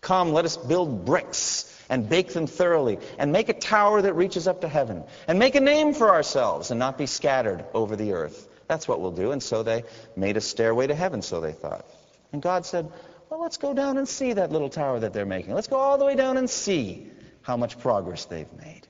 Come, 0.00 0.32
let 0.32 0.44
us 0.44 0.56
build 0.56 1.04
bricks 1.04 1.72
and 1.88 2.08
bake 2.08 2.32
them 2.32 2.46
thoroughly 2.46 2.98
and 3.18 3.32
make 3.32 3.48
a 3.48 3.52
tower 3.52 4.02
that 4.02 4.12
reaches 4.12 4.46
up 4.46 4.60
to 4.60 4.68
heaven 4.68 5.02
and 5.26 5.38
make 5.38 5.56
a 5.56 5.60
name 5.60 5.94
for 5.94 6.10
ourselves 6.10 6.70
and 6.70 6.78
not 6.78 6.96
be 6.96 7.06
scattered 7.06 7.64
over 7.74 7.96
the 7.96 8.12
earth. 8.12 8.48
That's 8.68 8.86
what 8.86 9.00
we'll 9.00 9.12
do. 9.12 9.32
And 9.32 9.42
so 9.42 9.62
they 9.62 9.84
made 10.14 10.36
a 10.36 10.40
stairway 10.40 10.86
to 10.86 10.94
heaven, 10.94 11.22
so 11.22 11.40
they 11.40 11.52
thought. 11.52 11.86
And 12.32 12.40
God 12.40 12.66
said, 12.66 12.88
well, 13.30 13.40
let's 13.40 13.56
go 13.56 13.74
down 13.74 13.98
and 13.98 14.08
see 14.08 14.34
that 14.34 14.52
little 14.52 14.68
tower 14.68 15.00
that 15.00 15.12
they're 15.12 15.26
making. 15.26 15.54
Let's 15.54 15.66
go 15.66 15.76
all 15.76 15.98
the 15.98 16.04
way 16.04 16.14
down 16.14 16.36
and 16.36 16.48
see 16.48 17.10
how 17.42 17.56
much 17.56 17.78
progress 17.78 18.26
they've 18.26 18.52
made. 18.52 18.86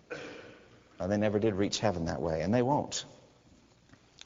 Well, 0.99 1.09
they 1.09 1.17
never 1.17 1.39
did 1.39 1.55
reach 1.55 1.79
heaven 1.79 2.07
that 2.07 2.21
way, 2.21 2.43
and 2.43 2.53
they 2.55 2.63
won't. 2.63 3.05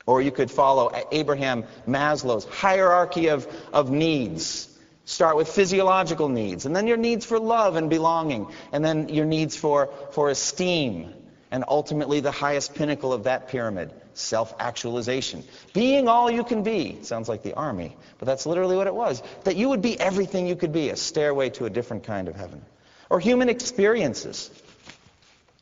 Or 0.07 0.23
you 0.23 0.31
could 0.31 0.51
follow 0.51 0.91
Abraham 1.13 1.65
Maslow's 1.87 2.45
hierarchy 2.45 3.29
of, 3.29 3.47
of 3.73 3.91
needs. 3.91 4.67
Start 5.05 5.37
with 5.37 5.49
physiological 5.49 6.29
needs, 6.29 6.67
and 6.67 6.77
then 6.77 6.87
your 6.87 6.97
needs 6.97 7.27
for 7.27 7.39
love 7.39 7.77
and 7.77 7.91
belonging, 7.91 8.47
and 8.73 8.85
then 8.85 9.09
your 9.09 9.25
needs 9.25 9.57
for, 9.57 9.93
for 10.13 10.31
esteem, 10.31 11.13
and 11.51 11.65
ultimately 11.67 12.21
the 12.21 12.31
highest 12.31 12.75
pinnacle 12.75 13.13
of 13.13 13.25
that 13.25 13.49
pyramid, 13.49 13.93
self-actualization. 14.15 15.43
Being 15.73 16.07
all 16.07 16.31
you 16.31 16.45
can 16.45 16.63
be. 16.63 16.99
Sounds 17.03 17.29
like 17.29 17.43
the 17.43 17.55
army, 17.55 17.97
but 18.19 18.27
that's 18.27 18.47
literally 18.47 18.77
what 18.77 18.87
it 18.87 18.95
was. 18.95 19.21
That 19.45 19.57
you 19.57 19.71
would 19.71 19.83
be 19.83 19.99
everything 19.99 20.47
you 20.47 20.55
could 20.55 20.73
be, 20.73 20.91
a 20.91 20.97
stairway 20.97 21.51
to 21.51 21.65
a 21.65 21.71
different 21.71 22.05
kind 22.05 22.29
of 22.29 22.37
heaven. 22.37 22.63
Or 23.09 23.19
human 23.19 23.49
experiences. 23.49 24.49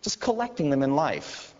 Just 0.09 0.21
collecting 0.23 0.71
them 0.71 0.83
in 0.83 0.97
life. 0.97 1.53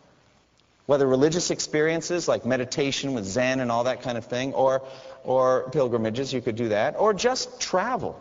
Whether 0.87 1.07
religious 1.07 1.51
experiences 1.51 2.29
like 2.29 2.47
meditation 2.47 3.13
with 3.13 3.27
Zen 3.27 3.61
and 3.61 3.71
all 3.71 3.85
that 3.85 4.01
kind 4.01 4.17
of 4.17 4.25
thing, 4.25 4.55
or, 4.55 4.81
or 5.23 5.69
pilgrimages, 5.71 6.33
you 6.33 6.41
could 6.41 6.57
do 6.57 6.71
that, 6.71 6.95
or 6.99 7.13
just 7.13 7.61
travel. 7.61 8.19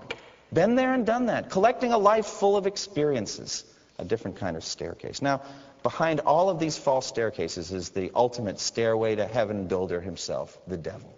Been 0.52 0.76
there 0.76 0.94
and 0.94 1.06
done 1.06 1.28
that. 1.28 1.50
Collecting 1.50 1.94
a 1.94 1.98
life 1.98 2.26
full 2.26 2.58
of 2.58 2.68
experiences. 2.68 3.64
A 4.00 4.04
different 4.04 4.36
kind 4.36 4.58
of 4.58 4.66
staircase. 4.66 5.22
Now, 5.22 5.44
behind 5.82 6.20
all 6.20 6.50
of 6.50 6.60
these 6.60 6.78
false 6.78 7.08
staircases 7.08 7.72
is 7.72 7.92
the 7.92 8.12
ultimate 8.14 8.60
stairway 8.60 9.16
to 9.16 9.26
heaven 9.26 9.68
builder 9.68 10.02
himself, 10.02 10.60
the 10.68 10.76
devil. 10.76 11.18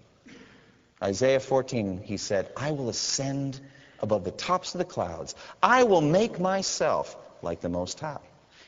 Isaiah 1.02 1.40
14, 1.40 2.04
he 2.04 2.18
said, 2.18 2.48
I 2.56 2.74
will 2.74 2.90
ascend 2.90 3.60
above 4.02 4.24
the 4.24 4.30
tops 4.30 4.76
of 4.76 4.78
the 4.78 4.86
clouds. 4.86 5.34
I 5.64 5.86
will 5.86 6.02
make 6.02 6.40
myself 6.40 7.18
like 7.42 7.60
the 7.62 7.70
Most 7.70 8.00
High. 8.00 8.20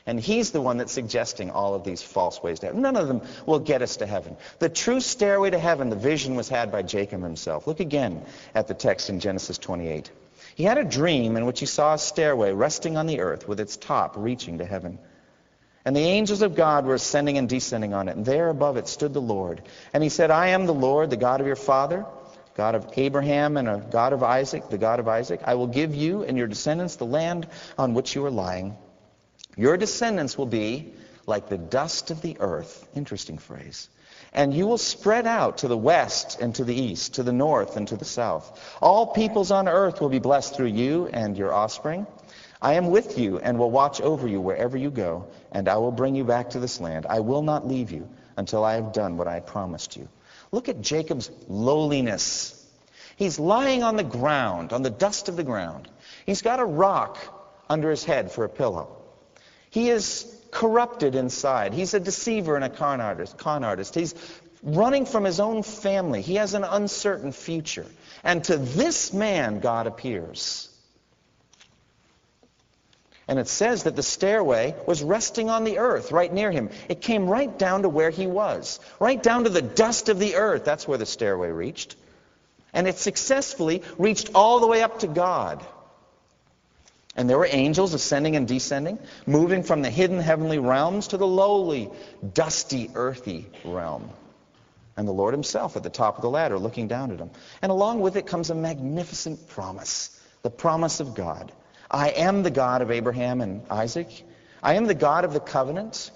And 0.06 0.18
he's 0.18 0.50
the 0.50 0.60
one 0.60 0.78
that's 0.78 0.92
suggesting 0.92 1.50
all 1.50 1.74
of 1.74 1.84
these 1.84 2.02
false 2.02 2.42
ways 2.42 2.58
to 2.60 2.66
heaven. 2.66 2.82
None 2.82 2.96
of 2.96 3.06
them 3.06 3.22
will 3.46 3.60
get 3.60 3.82
us 3.82 3.98
to 3.98 4.06
heaven. 4.06 4.36
The 4.58 4.68
true 4.68 5.00
stairway 5.00 5.50
to 5.50 5.58
heaven, 5.58 5.90
the 5.90 5.96
vision 5.96 6.34
was 6.34 6.48
had 6.48 6.72
by 6.72 6.82
Jacob 6.82 7.22
himself. 7.22 7.66
Look 7.66 7.80
again 7.80 8.24
at 8.54 8.66
the 8.66 8.74
text 8.74 9.10
in 9.10 9.20
Genesis 9.20 9.58
28. 9.58 10.10
He 10.54 10.64
had 10.64 10.78
a 10.78 10.84
dream 10.84 11.36
in 11.36 11.46
which 11.46 11.60
he 11.60 11.66
saw 11.66 11.94
a 11.94 11.98
stairway 11.98 12.52
resting 12.52 12.96
on 12.96 13.06
the 13.06 13.20
earth 13.20 13.46
with 13.46 13.60
its 13.60 13.76
top 13.76 14.14
reaching 14.16 14.58
to 14.58 14.64
heaven. 14.64 14.98
And 15.84 15.96
the 15.96 16.00
angels 16.00 16.42
of 16.42 16.54
God 16.54 16.84
were 16.84 16.94
ascending 16.94 17.38
and 17.38 17.48
descending 17.48 17.94
on 17.94 18.08
it. 18.08 18.16
And 18.16 18.24
there 18.24 18.48
above 18.48 18.76
it 18.76 18.88
stood 18.88 19.14
the 19.14 19.20
Lord. 19.20 19.62
And 19.92 20.02
he 20.02 20.08
said, 20.08 20.30
I 20.30 20.48
am 20.48 20.66
the 20.66 20.74
Lord, 20.74 21.10
the 21.10 21.16
God 21.16 21.40
of 21.40 21.46
your 21.46 21.56
father, 21.56 22.06
God 22.54 22.74
of 22.74 22.86
Abraham 22.96 23.56
and 23.56 23.68
a 23.68 23.78
God 23.90 24.12
of 24.12 24.22
Isaac, 24.22 24.68
the 24.68 24.78
God 24.78 25.00
of 25.00 25.08
Isaac. 25.08 25.40
I 25.44 25.54
will 25.54 25.66
give 25.66 25.94
you 25.94 26.22
and 26.22 26.36
your 26.36 26.46
descendants 26.46 26.96
the 26.96 27.06
land 27.06 27.46
on 27.78 27.94
which 27.94 28.14
you 28.14 28.24
are 28.26 28.30
lying. 28.30 28.76
Your 29.56 29.76
descendants 29.76 30.38
will 30.38 30.46
be 30.46 30.92
like 31.26 31.48
the 31.48 31.58
dust 31.58 32.10
of 32.10 32.22
the 32.22 32.36
earth. 32.40 32.88
Interesting 32.94 33.38
phrase. 33.38 33.88
And 34.32 34.54
you 34.54 34.66
will 34.66 34.78
spread 34.78 35.26
out 35.26 35.58
to 35.58 35.68
the 35.68 35.76
west 35.76 36.40
and 36.40 36.54
to 36.54 36.64
the 36.64 36.74
east, 36.74 37.14
to 37.14 37.22
the 37.22 37.32
north 37.32 37.76
and 37.76 37.86
to 37.88 37.96
the 37.96 38.04
south. 38.04 38.78
All 38.80 39.08
peoples 39.08 39.50
on 39.50 39.68
earth 39.68 40.00
will 40.00 40.08
be 40.08 40.18
blessed 40.18 40.56
through 40.56 40.66
you 40.66 41.06
and 41.12 41.36
your 41.36 41.52
offspring. 41.52 42.06
I 42.62 42.74
am 42.74 42.90
with 42.90 43.18
you 43.18 43.38
and 43.40 43.58
will 43.58 43.70
watch 43.70 44.00
over 44.00 44.26
you 44.26 44.40
wherever 44.40 44.76
you 44.76 44.90
go, 44.90 45.28
and 45.50 45.68
I 45.68 45.76
will 45.76 45.92
bring 45.92 46.14
you 46.14 46.24
back 46.24 46.50
to 46.50 46.60
this 46.60 46.80
land. 46.80 47.06
I 47.08 47.20
will 47.20 47.42
not 47.42 47.66
leave 47.68 47.90
you 47.90 48.08
until 48.36 48.64
I 48.64 48.74
have 48.74 48.92
done 48.92 49.16
what 49.16 49.28
I 49.28 49.40
promised 49.40 49.96
you. 49.96 50.08
Look 50.50 50.68
at 50.68 50.80
Jacob's 50.80 51.30
lowliness. 51.48 52.58
He's 53.16 53.38
lying 53.38 53.82
on 53.82 53.96
the 53.96 54.04
ground, 54.04 54.72
on 54.72 54.82
the 54.82 54.90
dust 54.90 55.28
of 55.28 55.36
the 55.36 55.44
ground. 55.44 55.88
He's 56.24 56.40
got 56.40 56.60
a 56.60 56.64
rock 56.64 57.18
under 57.68 57.90
his 57.90 58.04
head 58.04 58.32
for 58.32 58.44
a 58.44 58.48
pillow. 58.48 59.01
He 59.72 59.88
is 59.88 60.30
corrupted 60.50 61.14
inside. 61.14 61.72
He's 61.72 61.94
a 61.94 62.00
deceiver 62.00 62.56
and 62.56 62.64
a 62.64 62.68
con 62.68 63.00
artist. 63.00 63.38
Con 63.38 63.64
artist. 63.64 63.94
He's 63.94 64.14
running 64.62 65.06
from 65.06 65.24
his 65.24 65.40
own 65.40 65.62
family. 65.62 66.20
He 66.20 66.34
has 66.34 66.52
an 66.52 66.62
uncertain 66.62 67.32
future. 67.32 67.86
And 68.22 68.44
to 68.44 68.58
this 68.58 69.14
man, 69.14 69.60
God 69.60 69.86
appears. 69.86 70.68
And 73.26 73.38
it 73.38 73.48
says 73.48 73.84
that 73.84 73.96
the 73.96 74.02
stairway 74.02 74.74
was 74.86 75.02
resting 75.02 75.48
on 75.48 75.64
the 75.64 75.78
earth 75.78 76.12
right 76.12 76.30
near 76.30 76.50
him. 76.50 76.68
It 76.90 77.00
came 77.00 77.26
right 77.26 77.58
down 77.58 77.80
to 77.80 77.88
where 77.88 78.10
he 78.10 78.26
was, 78.26 78.78
right 79.00 79.22
down 79.22 79.44
to 79.44 79.50
the 79.50 79.62
dust 79.62 80.10
of 80.10 80.18
the 80.18 80.34
earth. 80.34 80.66
That's 80.66 80.86
where 80.86 80.98
the 80.98 81.06
stairway 81.06 81.48
reached. 81.50 81.96
And 82.74 82.86
it 82.86 82.98
successfully 82.98 83.84
reached 83.96 84.32
all 84.34 84.60
the 84.60 84.66
way 84.66 84.82
up 84.82 84.98
to 84.98 85.06
God. 85.06 85.64
And 87.14 87.28
there 87.28 87.38
were 87.38 87.48
angels 87.50 87.92
ascending 87.92 88.36
and 88.36 88.48
descending, 88.48 88.98
moving 89.26 89.62
from 89.62 89.82
the 89.82 89.90
hidden 89.90 90.18
heavenly 90.18 90.58
realms 90.58 91.08
to 91.08 91.18
the 91.18 91.26
lowly, 91.26 91.90
dusty, 92.32 92.90
earthy 92.94 93.46
realm. 93.64 94.08
And 94.96 95.06
the 95.06 95.12
Lord 95.12 95.34
himself 95.34 95.76
at 95.76 95.82
the 95.82 95.90
top 95.90 96.16
of 96.16 96.22
the 96.22 96.30
ladder 96.30 96.58
looking 96.58 96.88
down 96.88 97.10
at 97.12 97.18
him. 97.18 97.30
And 97.60 97.70
along 97.70 98.00
with 98.00 98.16
it 98.16 98.26
comes 98.26 98.50
a 98.50 98.54
magnificent 98.54 99.48
promise, 99.48 100.18
the 100.42 100.50
promise 100.50 101.00
of 101.00 101.14
God. 101.14 101.52
I 101.90 102.10
am 102.10 102.42
the 102.42 102.50
God 102.50 102.80
of 102.80 102.90
Abraham 102.90 103.42
and 103.42 103.62
Isaac. 103.70 104.08
I 104.62 104.74
am 104.74 104.86
the 104.86 104.94
God 104.94 105.24
of 105.24 105.34
the 105.34 105.40
covenant. 105.40 106.10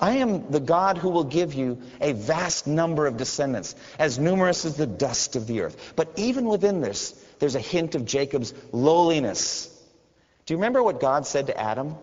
I 0.00 0.12
am 0.16 0.50
the 0.50 0.60
God 0.60 0.96
who 0.98 1.10
will 1.10 1.24
give 1.24 1.52
you 1.52 1.80
a 2.00 2.12
vast 2.12 2.66
number 2.66 3.06
of 3.06 3.18
descendants, 3.18 3.74
as 3.98 4.18
numerous 4.18 4.64
as 4.64 4.76
the 4.76 4.86
dust 4.86 5.36
of 5.36 5.46
the 5.46 5.60
earth. 5.60 5.92
But 5.94 6.12
even 6.16 6.46
within 6.46 6.80
this, 6.80 7.12
there's 7.38 7.54
a 7.54 7.60
hint 7.60 7.94
of 7.94 8.04
Jacob's 8.04 8.54
lowliness 8.72 9.71
do 10.46 10.54
you 10.54 10.58
remember 10.58 10.82
what 10.82 11.00
God 11.00 11.26
said 11.26 11.46
to 11.46 11.58
Adam 11.58 11.96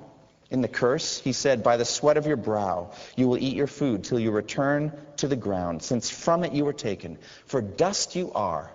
in 0.50 0.62
the 0.62 0.68
curse? 0.68 1.20
He 1.20 1.34
said, 1.34 1.64
By 1.64 1.78
the 1.78 1.86
sweat 1.86 2.18
of 2.18 2.26
your 2.26 2.38
brow 2.38 2.92
you 3.16 3.28
will 3.28 3.38
eat 3.38 3.56
your 3.56 3.68
food 3.68 4.04
till 4.04 4.20
you 4.20 4.32
return 4.32 4.94
to 5.18 5.28
the 5.28 5.36
ground, 5.36 5.84
since 5.84 6.10
from 6.10 6.44
it 6.44 6.54
you 6.54 6.66
were 6.66 6.74
taken. 6.74 7.18
For 7.46 7.62
dust 7.62 8.16
you 8.16 8.32
are, 8.34 8.72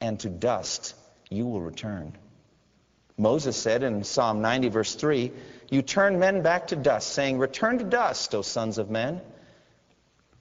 and 0.00 0.18
to 0.20 0.28
dust 0.28 0.94
you 1.30 1.46
will 1.46 1.60
return. 1.60 2.16
Moses 3.18 3.56
said 3.56 3.82
in 3.82 4.02
Psalm 4.04 4.40
90, 4.40 4.68
verse 4.68 4.94
3, 4.94 5.30
You 5.70 5.82
turn 5.82 6.18
men 6.18 6.42
back 6.42 6.68
to 6.68 6.76
dust, 6.76 7.12
saying, 7.12 7.38
Return 7.38 7.78
to 7.78 7.84
dust, 7.84 8.34
O 8.34 8.42
sons 8.42 8.78
of 8.78 8.90
men. 8.90 9.20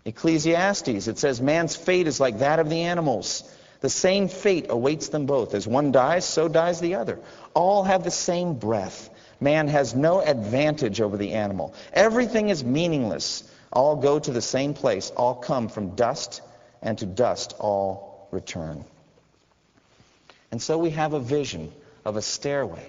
Ecclesiastes, 0.06 1.08
it 1.08 1.20
says, 1.20 1.42
Man's 1.42 1.76
fate 1.76 2.08
is 2.08 2.20
like 2.20 2.40
that 2.40 2.60
of 2.60 2.70
the 2.70 2.84
animals. 2.84 3.44
The 3.82 3.90
same 3.90 4.28
fate 4.28 4.68
awaits 4.70 5.10
them 5.10 5.26
both. 5.26 5.54
As 5.54 5.68
one 5.68 5.92
dies, 5.92 6.24
so 6.24 6.48
dies 6.48 6.80
the 6.80 6.96
other. 6.96 7.20
All 7.54 7.84
have 7.84 8.04
the 8.04 8.12
same 8.12 8.54
breath. 8.54 9.10
Man 9.40 9.68
has 9.68 9.96
no 9.96 10.22
advantage 10.22 11.02
over 11.02 11.18
the 11.18 11.34
animal. 11.34 11.74
Everything 11.92 12.50
is 12.50 12.64
meaningless. 12.64 13.44
All 13.74 13.96
go 13.96 14.20
to 14.20 14.32
the 14.32 14.42
same 14.42 14.76
place. 14.76 15.10
All 15.10 15.36
come 15.36 15.68
from 15.68 15.96
dust, 15.96 16.42
and 16.82 16.98
to 17.00 17.08
dust 17.08 17.56
all 17.60 18.28
return. 18.32 18.86
And 20.52 20.62
so 20.62 20.78
we 20.78 20.92
have 20.92 21.14
a 21.14 21.20
vision 21.20 21.72
of 22.06 22.18
a 22.18 22.22
stairway 22.22 22.86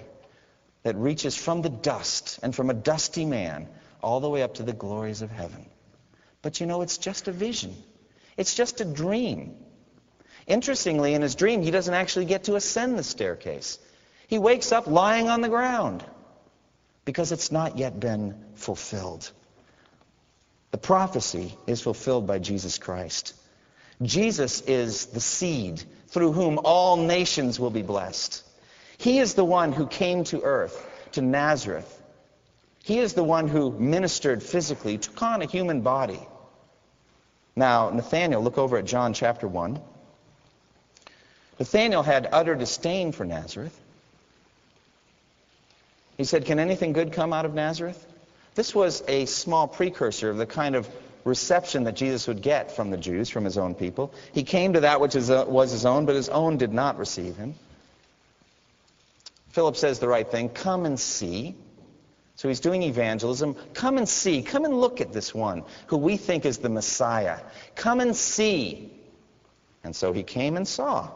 that 0.83 0.95
reaches 0.95 1.35
from 1.35 1.61
the 1.61 1.69
dust 1.69 2.39
and 2.43 2.55
from 2.55 2.69
a 2.69 2.73
dusty 2.73 3.25
man 3.25 3.67
all 4.01 4.19
the 4.19 4.29
way 4.29 4.43
up 4.43 4.55
to 4.55 4.63
the 4.63 4.73
glories 4.73 5.21
of 5.21 5.31
heaven. 5.31 5.65
But 6.41 6.59
you 6.59 6.67
know, 6.67 6.81
it's 6.81 6.97
just 6.97 7.27
a 7.27 7.31
vision. 7.31 7.75
It's 8.37 8.53
just 8.53 8.81
a 8.81 8.85
dream. 8.85 9.55
Interestingly, 10.47 11.13
in 11.13 11.21
his 11.21 11.35
dream, 11.35 11.61
he 11.61 11.71
doesn't 11.71 11.93
actually 11.93 12.25
get 12.25 12.45
to 12.45 12.55
ascend 12.55 12.97
the 12.97 13.03
staircase. 13.03 13.79
He 14.27 14.37
wakes 14.37 14.71
up 14.71 14.87
lying 14.87 15.29
on 15.29 15.41
the 15.41 15.49
ground 15.49 16.03
because 17.05 17.31
it's 17.31 17.51
not 17.51 17.77
yet 17.77 17.99
been 17.99 18.35
fulfilled. 18.55 19.29
The 20.71 20.77
prophecy 20.77 21.55
is 21.67 21.81
fulfilled 21.81 22.25
by 22.25 22.39
Jesus 22.39 22.77
Christ. 22.77 23.35
Jesus 24.01 24.61
is 24.61 25.07
the 25.07 25.19
seed 25.19 25.83
through 26.07 26.33
whom 26.33 26.59
all 26.63 26.97
nations 26.97 27.59
will 27.59 27.69
be 27.69 27.81
blessed. 27.81 28.43
He 28.97 29.19
is 29.19 29.33
the 29.33 29.45
one 29.45 29.71
who 29.71 29.87
came 29.87 30.23
to 30.25 30.41
earth, 30.41 30.85
to 31.13 31.21
Nazareth. 31.21 32.01
He 32.83 32.99
is 32.99 33.13
the 33.13 33.23
one 33.23 33.47
who 33.47 33.71
ministered 33.71 34.43
physically, 34.43 34.97
took 34.97 35.21
on 35.21 35.41
a 35.41 35.45
human 35.45 35.81
body. 35.81 36.19
Now, 37.55 37.91
Nathanael, 37.91 38.41
look 38.41 38.57
over 38.57 38.77
at 38.77 38.85
John 38.85 39.13
chapter 39.13 39.47
1. 39.47 39.79
Nathanael 41.59 42.03
had 42.03 42.29
utter 42.31 42.55
disdain 42.55 43.11
for 43.11 43.25
Nazareth. 43.25 43.79
He 46.17 46.23
said, 46.23 46.45
Can 46.45 46.59
anything 46.59 46.93
good 46.93 47.11
come 47.11 47.33
out 47.33 47.45
of 47.45 47.53
Nazareth? 47.53 48.05
This 48.55 48.75
was 48.75 49.03
a 49.07 49.25
small 49.25 49.67
precursor 49.67 50.29
of 50.29 50.37
the 50.37 50.45
kind 50.45 50.75
of 50.75 50.87
reception 51.25 51.85
that 51.85 51.95
Jesus 51.95 52.27
would 52.27 52.41
get 52.41 52.75
from 52.75 52.91
the 52.91 52.97
Jews, 52.97 53.29
from 53.29 53.45
his 53.45 53.57
own 53.57 53.73
people. 53.75 54.13
He 54.33 54.43
came 54.43 54.73
to 54.73 54.81
that 54.81 54.99
which 54.99 55.15
uh, 55.15 55.45
was 55.47 55.71
his 55.71 55.85
own, 55.85 56.05
but 56.05 56.15
his 56.15 56.29
own 56.29 56.57
did 56.57 56.73
not 56.73 56.97
receive 56.97 57.37
him. 57.37 57.55
Philip 59.49 59.75
says 59.75 59.99
the 59.99 60.07
right 60.07 60.29
thing 60.29 60.49
come 60.49 60.85
and 60.85 60.99
see. 60.99 61.55
So 62.35 62.47
he's 62.47 62.59
doing 62.59 62.81
evangelism. 62.83 63.55
Come 63.73 63.97
and 63.97 64.09
see. 64.09 64.41
Come 64.41 64.65
and 64.65 64.79
look 64.79 64.99
at 64.99 65.13
this 65.13 65.33
one 65.33 65.63
who 65.87 65.97
we 65.97 66.17
think 66.17 66.45
is 66.45 66.57
the 66.57 66.69
Messiah. 66.69 67.39
Come 67.75 67.99
and 67.99 68.15
see. 68.15 68.91
And 69.83 69.95
so 69.95 70.11
he 70.11 70.23
came 70.23 70.57
and 70.57 70.67
saw. 70.67 71.11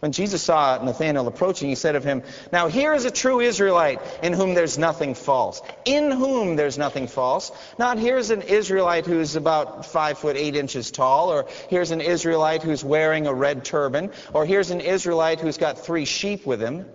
When 0.00 0.12
Jesus 0.12 0.42
saw 0.42 0.82
Nathanael 0.82 1.26
approaching, 1.28 1.68
he 1.68 1.74
said 1.74 1.96
of 1.96 2.04
him, 2.04 2.22
Now 2.52 2.68
here 2.68 2.94
is 2.94 3.04
a 3.04 3.10
true 3.10 3.40
Israelite 3.40 4.00
in 4.22 4.32
whom 4.32 4.54
there's 4.54 4.76
nothing 4.76 5.14
false. 5.14 5.62
In 5.84 6.10
whom 6.10 6.56
there's 6.56 6.76
nothing 6.76 7.06
false. 7.06 7.52
Not 7.78 7.98
here's 7.98 8.30
an 8.30 8.42
Israelite 8.42 9.06
who's 9.06 9.36
about 9.36 9.86
five 9.86 10.18
foot 10.18 10.36
eight 10.36 10.56
inches 10.56 10.90
tall, 10.90 11.30
or 11.32 11.46
here's 11.68 11.90
an 11.90 12.00
Israelite 12.00 12.62
who's 12.62 12.84
wearing 12.84 13.26
a 13.26 13.34
red 13.34 13.64
turban, 13.64 14.10
or 14.32 14.44
here's 14.44 14.70
an 14.70 14.80
Israelite 14.80 15.40
who's 15.40 15.58
got 15.58 15.78
three 15.78 16.04
sheep 16.04 16.44
with 16.44 16.60
him. 16.60 16.86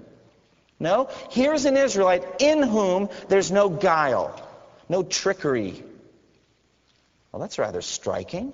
No, 0.80 1.10
here's 1.32 1.66
an 1.66 1.76
Israelite 1.76 2.24
in 2.40 2.64
whom 2.64 3.10
there's 3.28 3.52
no 3.52 3.70
guile, 3.70 4.40
no 4.88 5.04
trickery. 5.04 5.84
Well, 7.32 7.42
that's 7.42 7.60
rather 7.60 7.82
striking. 7.82 8.54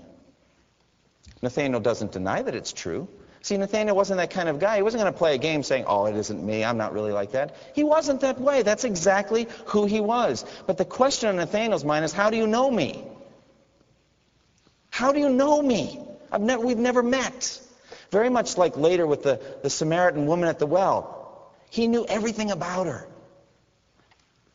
Nathanael 1.41 1.79
doesn't 1.79 2.11
deny 2.11 2.41
that 2.41 2.55
it's 2.55 2.73
true. 2.73 3.07
See, 3.45 3.57
Nathanael 3.57 3.95
wasn't 3.95 4.17
that 4.17 4.31
kind 4.31 4.49
of 4.49 4.57
guy. 4.57 4.77
He 4.77 4.81
wasn't 4.81 5.03
going 5.03 5.13
to 5.13 5.19
play 5.19 5.35
a 5.35 5.37
game 5.37 5.61
saying, 5.61 5.85
oh, 5.85 6.07
it 6.07 6.15
isn't 6.15 6.43
me. 6.43 6.65
I'm 6.65 6.77
not 6.77 6.93
really 6.93 7.11
like 7.11 7.33
that. 7.33 7.55
He 7.75 7.83
wasn't 7.83 8.21
that 8.21 8.41
way. 8.41 8.63
That's 8.63 8.85
exactly 8.85 9.47
who 9.65 9.85
he 9.85 9.99
was. 9.99 10.43
But 10.65 10.79
the 10.79 10.83
question 10.83 11.29
on 11.29 11.35
Nathanael's 11.35 11.85
mind 11.85 12.05
is, 12.05 12.11
how 12.11 12.31
do 12.31 12.37
you 12.37 12.47
know 12.47 12.71
me? 12.71 13.05
How 14.89 15.11
do 15.11 15.19
you 15.19 15.29
know 15.29 15.61
me? 15.61 15.99
Ne- 16.35 16.55
we've 16.55 16.79
never 16.79 17.03
met. 17.03 17.61
Very 18.09 18.31
much 18.31 18.57
like 18.57 18.77
later 18.77 19.05
with 19.05 19.21
the, 19.21 19.39
the 19.61 19.69
Samaritan 19.69 20.25
woman 20.25 20.49
at 20.49 20.57
the 20.57 20.65
well. 20.65 21.53
He 21.69 21.87
knew 21.87 22.03
everything 22.03 22.49
about 22.49 22.87
her. 22.87 23.07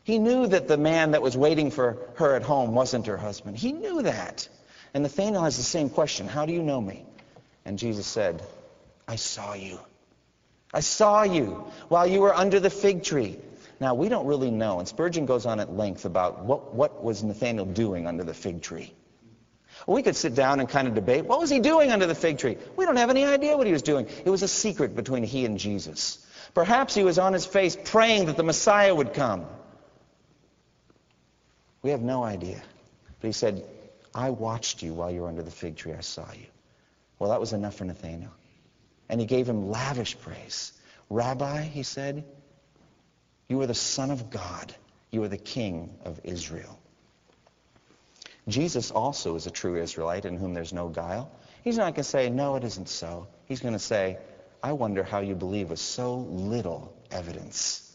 He 0.03 0.19
knew 0.19 0.47
that 0.47 0.67
the 0.67 0.75
man 0.75 1.11
that 1.11 1.21
was 1.21 1.37
waiting 1.37 1.71
for 1.71 1.97
her 2.15 2.35
at 2.35 2.43
home 2.43 2.75
wasn't 2.75 3.07
her 3.07 3.15
husband. 3.15 3.55
He 3.55 3.71
knew 3.71 4.01
that. 4.01 4.49
And 4.93 5.03
Nathanael 5.03 5.43
has 5.43 5.55
the 5.55 5.63
same 5.63 5.89
question. 5.89 6.27
How 6.27 6.45
do 6.45 6.51
you 6.51 6.61
know 6.61 6.81
me? 6.81 7.05
And 7.63 7.79
Jesus 7.79 8.05
said, 8.05 8.43
I 9.07 9.15
saw 9.15 9.53
you. 9.53 9.79
I 10.73 10.79
saw 10.79 11.23
you 11.23 11.65
while 11.89 12.07
you 12.07 12.21
were 12.21 12.33
under 12.33 12.59
the 12.59 12.69
fig 12.69 13.03
tree. 13.03 13.37
Now, 13.79 13.95
we 13.95 14.09
don't 14.09 14.27
really 14.27 14.51
know, 14.51 14.79
and 14.79 14.87
Spurgeon 14.87 15.25
goes 15.25 15.45
on 15.45 15.59
at 15.59 15.75
length 15.75 16.05
about 16.05 16.45
what, 16.45 16.73
what 16.73 17.03
was 17.03 17.23
Nathanael 17.23 17.65
doing 17.65 18.05
under 18.05 18.23
the 18.23 18.33
fig 18.33 18.61
tree. 18.61 18.93
We 19.87 20.03
could 20.03 20.15
sit 20.15 20.35
down 20.35 20.59
and 20.59 20.69
kind 20.69 20.87
of 20.87 20.93
debate, 20.93 21.25
what 21.25 21.39
was 21.39 21.49
he 21.49 21.59
doing 21.59 21.91
under 21.91 22.05
the 22.05 22.13
fig 22.13 22.37
tree? 22.37 22.57
We 22.77 22.85
don't 22.85 22.97
have 22.97 23.09
any 23.09 23.25
idea 23.25 23.57
what 23.57 23.65
he 23.65 23.73
was 23.73 23.81
doing. 23.81 24.07
It 24.23 24.29
was 24.29 24.43
a 24.43 24.47
secret 24.47 24.95
between 24.95 25.23
he 25.23 25.45
and 25.45 25.57
Jesus. 25.57 26.23
Perhaps 26.53 26.93
he 26.93 27.03
was 27.03 27.17
on 27.17 27.33
his 27.33 27.45
face 27.45 27.75
praying 27.75 28.27
that 28.27 28.37
the 28.37 28.43
Messiah 28.43 28.93
would 28.93 29.13
come. 29.13 29.45
We 31.81 31.89
have 31.89 32.01
no 32.01 32.23
idea. 32.23 32.61
But 33.19 33.27
he 33.27 33.33
said, 33.33 33.65
I 34.13 34.29
watched 34.29 34.83
you 34.83 34.93
while 34.93 35.09
you 35.09 35.21
were 35.21 35.27
under 35.27 35.41
the 35.41 35.51
fig 35.51 35.75
tree. 35.75 35.93
I 35.93 36.01
saw 36.01 36.31
you. 36.33 36.45
Well, 37.17 37.31
that 37.31 37.39
was 37.39 37.53
enough 37.53 37.75
for 37.75 37.85
Nathanael 37.85 38.31
and 39.11 39.19
he 39.19 39.27
gave 39.27 39.47
him 39.47 39.69
lavish 39.69 40.17
praise. 40.19 40.73
Rabbi, 41.09 41.61
he 41.61 41.83
said, 41.83 42.23
you 43.51 43.61
are 43.61 43.67
the 43.67 43.73
Son 43.73 44.11
of 44.11 44.29
God. 44.29 44.73
You 45.11 45.21
are 45.23 45.27
the 45.27 45.37
King 45.37 45.97
of 46.05 46.21
Israel. 46.23 46.79
Jesus 48.47 48.91
also 48.91 49.35
is 49.35 49.45
a 49.45 49.51
true 49.51 49.75
Israelite 49.75 50.23
in 50.23 50.37
whom 50.37 50.53
there's 50.53 50.71
no 50.71 50.87
guile. 50.87 51.29
He's 51.65 51.77
not 51.77 51.93
going 51.93 51.95
to 51.95 52.03
say, 52.05 52.29
no, 52.29 52.55
it 52.55 52.63
isn't 52.63 52.87
so. 52.87 53.27
He's 53.45 53.59
going 53.59 53.73
to 53.73 53.79
say, 53.79 54.19
I 54.63 54.71
wonder 54.71 55.03
how 55.03 55.19
you 55.19 55.35
believe 55.35 55.69
with 55.69 55.79
so 55.79 56.15
little 56.15 56.95
evidence. 57.11 57.93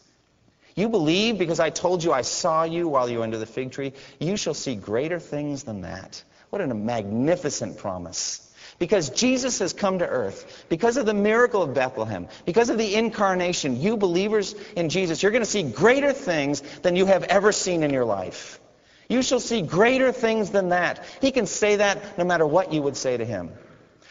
You 0.75 0.91
believe 0.91 1.39
because 1.39 1.59
I 1.59 1.71
told 1.71 2.05
you 2.05 2.13
I 2.13 2.21
saw 2.21 2.65
you 2.65 2.87
while 2.87 3.09
you 3.09 3.19
were 3.19 3.25
under 3.25 3.39
the 3.39 3.47
fig 3.47 3.73
tree. 3.73 3.95
You 4.21 4.37
shall 4.37 4.53
see 4.53 4.75
greater 4.75 5.19
things 5.19 5.63
than 5.63 5.81
that. 5.81 6.23
What 6.51 6.61
a 6.61 6.67
magnificent 6.67 7.79
promise. 7.79 8.46
Because 8.79 9.09
Jesus 9.11 9.61
has 9.61 9.73
come 9.73 10.01
to 10.01 10.07
earth, 10.07 10.67
because 10.69 10.99
of 10.99 11.07
the 11.07 11.15
miracle 11.15 11.63
of 11.63 11.73
Bethlehem, 11.73 12.29
because 12.45 12.69
of 12.69 12.77
the 12.77 12.95
incarnation, 12.95 13.81
you 13.81 13.97
believers 13.97 14.55
in 14.77 14.91
Jesus, 14.91 15.23
you're 15.23 15.33
going 15.33 15.45
to 15.45 15.51
see 15.51 15.63
greater 15.63 16.13
things 16.13 16.61
than 16.83 16.95
you 16.95 17.07
have 17.07 17.25
ever 17.25 17.53
seen 17.53 17.83
in 17.83 17.91
your 17.91 18.05
life. 18.05 18.61
You 19.09 19.23
shall 19.23 19.41
see 19.41 19.63
greater 19.63 20.13
things 20.13 20.51
than 20.51 20.71
that. 20.71 21.05
He 21.21 21.31
can 21.31 21.47
say 21.47 21.77
that 21.77 22.19
no 22.19 22.25
matter 22.25 22.47
what 22.47 22.73
you 22.73 22.83
would 22.83 22.97
say 22.97 23.17
to 23.17 23.25
him. 23.25 23.51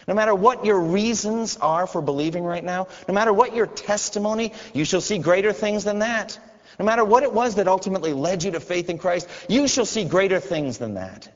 No 0.07 0.13
matter 0.13 0.33
what 0.33 0.65
your 0.65 0.79
reasons 0.79 1.57
are 1.57 1.87
for 1.87 2.01
believing 2.01 2.43
right 2.43 2.63
now, 2.63 2.87
no 3.07 3.13
matter 3.13 3.33
what 3.33 3.55
your 3.55 3.65
testimony, 3.65 4.53
you 4.73 4.85
shall 4.85 5.01
see 5.01 5.17
greater 5.17 5.51
things 5.51 5.83
than 5.83 5.99
that. 5.99 6.39
No 6.79 6.85
matter 6.85 7.03
what 7.03 7.23
it 7.23 7.33
was 7.33 7.55
that 7.55 7.67
ultimately 7.67 8.13
led 8.13 8.43
you 8.43 8.51
to 8.51 8.59
faith 8.59 8.89
in 8.89 8.97
Christ, 8.97 9.27
you 9.47 9.67
shall 9.67 9.85
see 9.85 10.05
greater 10.05 10.39
things 10.39 10.77
than 10.77 10.95
that. 10.95 11.27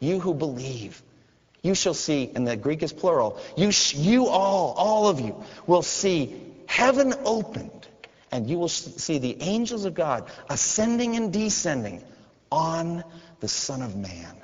You 0.00 0.20
who 0.20 0.34
believe, 0.34 1.02
you 1.62 1.74
shall 1.74 1.94
see, 1.94 2.30
and 2.34 2.46
the 2.46 2.56
Greek 2.56 2.82
is 2.82 2.92
plural, 2.92 3.38
you, 3.56 3.72
sh- 3.72 3.94
you 3.94 4.26
all, 4.26 4.74
all 4.76 5.08
of 5.08 5.20
you, 5.20 5.42
will 5.66 5.82
see 5.82 6.40
heaven 6.66 7.14
opened, 7.24 7.88
and 8.30 8.48
you 8.48 8.58
will 8.58 8.68
see 8.68 9.18
the 9.18 9.42
angels 9.42 9.84
of 9.84 9.94
God 9.94 10.30
ascending 10.48 11.16
and 11.16 11.32
descending 11.32 12.02
on 12.50 13.02
the 13.40 13.48
Son 13.48 13.82
of 13.82 13.96
Man. 13.96 14.34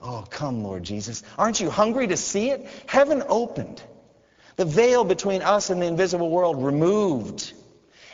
Oh, 0.00 0.24
come, 0.28 0.62
Lord 0.62 0.84
Jesus. 0.84 1.22
Aren't 1.38 1.60
you 1.60 1.70
hungry 1.70 2.06
to 2.08 2.16
see 2.16 2.50
it? 2.50 2.68
Heaven 2.86 3.22
opened. 3.26 3.82
The 4.56 4.64
veil 4.64 5.04
between 5.04 5.42
us 5.42 5.70
and 5.70 5.82
the 5.82 5.86
invisible 5.86 6.30
world 6.30 6.64
removed. 6.64 7.52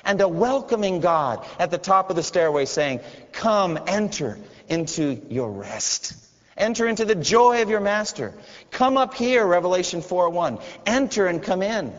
And 0.05 0.21
a 0.21 0.27
welcoming 0.27 1.01
God 1.01 1.45
at 1.59 1.71
the 1.71 1.79
top 1.79 2.11
of 2.11 2.17
the 2.17 2.23
stairway 2.23 2.65
saying, 2.65 3.01
Come, 3.33 3.79
enter 3.87 4.39
into 4.69 5.21
your 5.29 5.51
rest. 5.51 6.15
Enter 6.57 6.87
into 6.87 7.05
the 7.05 7.15
joy 7.15 7.62
of 7.62 7.71
your 7.71 7.81
master. 7.81 8.35
Come 8.71 8.97
up 8.97 9.15
here, 9.15 9.47
Revelation 9.47 10.03
4:1. 10.03 10.61
Enter 10.87 11.27
and 11.27 11.43
come 11.43 11.62
in. 11.62 11.93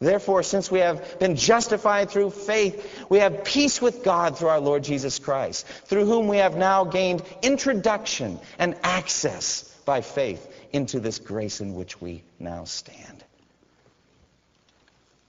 Therefore, 0.00 0.42
since 0.42 0.68
we 0.68 0.80
have 0.80 1.20
been 1.20 1.36
justified 1.36 2.10
through 2.10 2.30
faith, 2.30 3.06
we 3.08 3.18
have 3.18 3.44
peace 3.44 3.80
with 3.80 4.02
God 4.02 4.36
through 4.36 4.48
our 4.48 4.58
Lord 4.58 4.82
Jesus 4.82 5.20
Christ, 5.20 5.64
through 5.64 6.06
whom 6.06 6.26
we 6.26 6.38
have 6.38 6.56
now 6.56 6.82
gained 6.84 7.22
introduction 7.40 8.40
and 8.58 8.74
access 8.82 9.62
by 9.84 10.00
faith 10.00 10.44
into 10.72 10.98
this 10.98 11.20
grace 11.20 11.60
in 11.60 11.74
which 11.76 12.00
we 12.00 12.24
now 12.40 12.64
stand. 12.64 13.22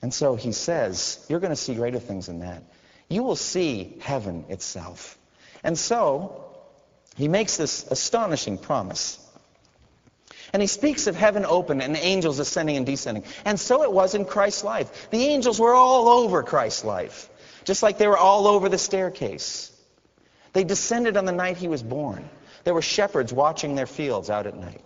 And 0.02 0.12
so 0.12 0.36
he 0.36 0.52
says, 0.52 1.24
you're 1.30 1.40
going 1.40 1.52
to 1.52 1.56
see 1.56 1.76
greater 1.76 2.00
things 2.00 2.26
than 2.26 2.40
that. 2.40 2.64
You 3.10 3.22
will 3.22 3.36
see 3.36 3.98
heaven 4.02 4.46
itself. 4.50 5.20
And 5.64 5.78
so, 5.78 6.44
he 7.16 7.28
makes 7.28 7.58
this 7.58 7.86
astonishing 7.90 8.58
promise. 8.58 9.20
And 10.52 10.62
he 10.62 10.68
speaks 10.68 11.08
of 11.08 11.16
heaven 11.16 11.46
open 11.46 11.82
and 11.82 11.98
angels 11.98 12.40
ascending 12.40 12.78
and 12.78 12.86
descending. 12.86 13.24
And 13.44 13.60
so 13.60 13.84
it 13.84 13.92
was 13.92 14.14
in 14.14 14.26
Christ's 14.26 14.64
life. 14.64 15.10
The 15.10 15.26
angels 15.26 15.60
were 15.60 15.74
all 15.74 16.08
over 16.08 16.44
Christ's 16.44 16.84
life, 16.84 17.30
just 17.64 17.82
like 17.82 17.98
they 17.98 18.08
were 18.08 18.18
all 18.18 18.48
over 18.48 18.70
the 18.70 18.78
staircase. 18.78 19.72
They 20.54 20.64
descended 20.64 21.18
on 21.18 21.26
the 21.26 21.32
night 21.32 21.58
he 21.58 21.68
was 21.68 21.82
born. 21.82 22.30
There 22.64 22.74
were 22.74 22.84
shepherds 22.84 23.34
watching 23.34 23.76
their 23.76 23.88
fields 23.88 24.30
out 24.30 24.46
at 24.46 24.56
night. 24.56 24.84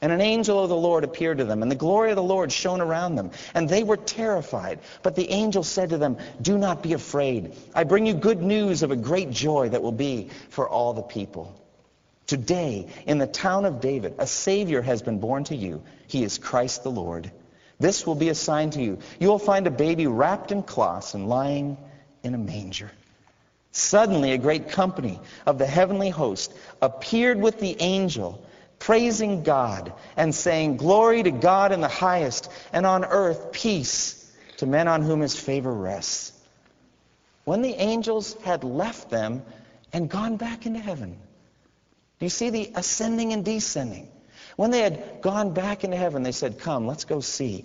And 0.00 0.12
an 0.12 0.20
angel 0.20 0.62
of 0.62 0.68
the 0.68 0.76
Lord 0.76 1.02
appeared 1.02 1.38
to 1.38 1.44
them, 1.44 1.62
and 1.62 1.70
the 1.70 1.76
glory 1.76 2.10
of 2.10 2.16
the 2.16 2.22
Lord 2.22 2.52
shone 2.52 2.80
around 2.80 3.16
them, 3.16 3.32
and 3.52 3.68
they 3.68 3.82
were 3.82 3.96
terrified. 3.96 4.78
But 5.02 5.16
the 5.16 5.28
angel 5.30 5.64
said 5.64 5.90
to 5.90 5.98
them, 5.98 6.18
Do 6.40 6.56
not 6.56 6.82
be 6.82 6.92
afraid. 6.92 7.56
I 7.74 7.82
bring 7.82 8.06
you 8.06 8.14
good 8.14 8.40
news 8.40 8.84
of 8.84 8.92
a 8.92 8.96
great 8.96 9.30
joy 9.30 9.70
that 9.70 9.82
will 9.82 9.92
be 9.92 10.30
for 10.50 10.68
all 10.68 10.92
the 10.92 11.02
people. 11.02 11.60
Today, 12.28 12.88
in 13.06 13.18
the 13.18 13.26
town 13.26 13.64
of 13.64 13.80
David, 13.80 14.14
a 14.18 14.26
Savior 14.26 14.82
has 14.82 15.02
been 15.02 15.18
born 15.18 15.44
to 15.44 15.56
you. 15.56 15.82
He 16.06 16.22
is 16.22 16.38
Christ 16.38 16.84
the 16.84 16.90
Lord. 16.90 17.32
This 17.80 18.06
will 18.06 18.14
be 18.14 18.28
a 18.28 18.34
sign 18.34 18.70
to 18.70 18.82
you. 18.82 18.98
You 19.18 19.28
will 19.28 19.38
find 19.38 19.66
a 19.66 19.70
baby 19.70 20.06
wrapped 20.06 20.52
in 20.52 20.62
cloths 20.62 21.14
and 21.14 21.28
lying 21.28 21.76
in 22.22 22.34
a 22.34 22.38
manger. 22.38 22.90
Suddenly, 23.72 24.32
a 24.32 24.38
great 24.38 24.70
company 24.70 25.20
of 25.46 25.58
the 25.58 25.66
heavenly 25.66 26.10
host 26.10 26.52
appeared 26.82 27.40
with 27.40 27.60
the 27.60 27.76
angel 27.80 28.44
praising 28.78 29.42
God 29.42 29.92
and 30.16 30.34
saying, 30.34 30.76
Glory 30.76 31.22
to 31.22 31.30
God 31.30 31.72
in 31.72 31.80
the 31.80 31.88
highest, 31.88 32.50
and 32.72 32.86
on 32.86 33.04
earth 33.04 33.52
peace 33.52 34.30
to 34.58 34.66
men 34.66 34.88
on 34.88 35.02
whom 35.02 35.20
his 35.20 35.38
favor 35.38 35.72
rests. 35.72 36.32
When 37.44 37.62
the 37.62 37.74
angels 37.74 38.34
had 38.44 38.64
left 38.64 39.10
them 39.10 39.42
and 39.92 40.08
gone 40.10 40.36
back 40.36 40.66
into 40.66 40.80
heaven, 40.80 41.18
do 42.18 42.26
you 42.26 42.30
see 42.30 42.50
the 42.50 42.72
ascending 42.74 43.32
and 43.32 43.44
descending? 43.44 44.08
When 44.56 44.70
they 44.70 44.80
had 44.80 45.22
gone 45.22 45.54
back 45.54 45.84
into 45.84 45.96
heaven, 45.96 46.22
they 46.22 46.32
said, 46.32 46.58
Come, 46.58 46.86
let's 46.86 47.04
go 47.04 47.20
see 47.20 47.64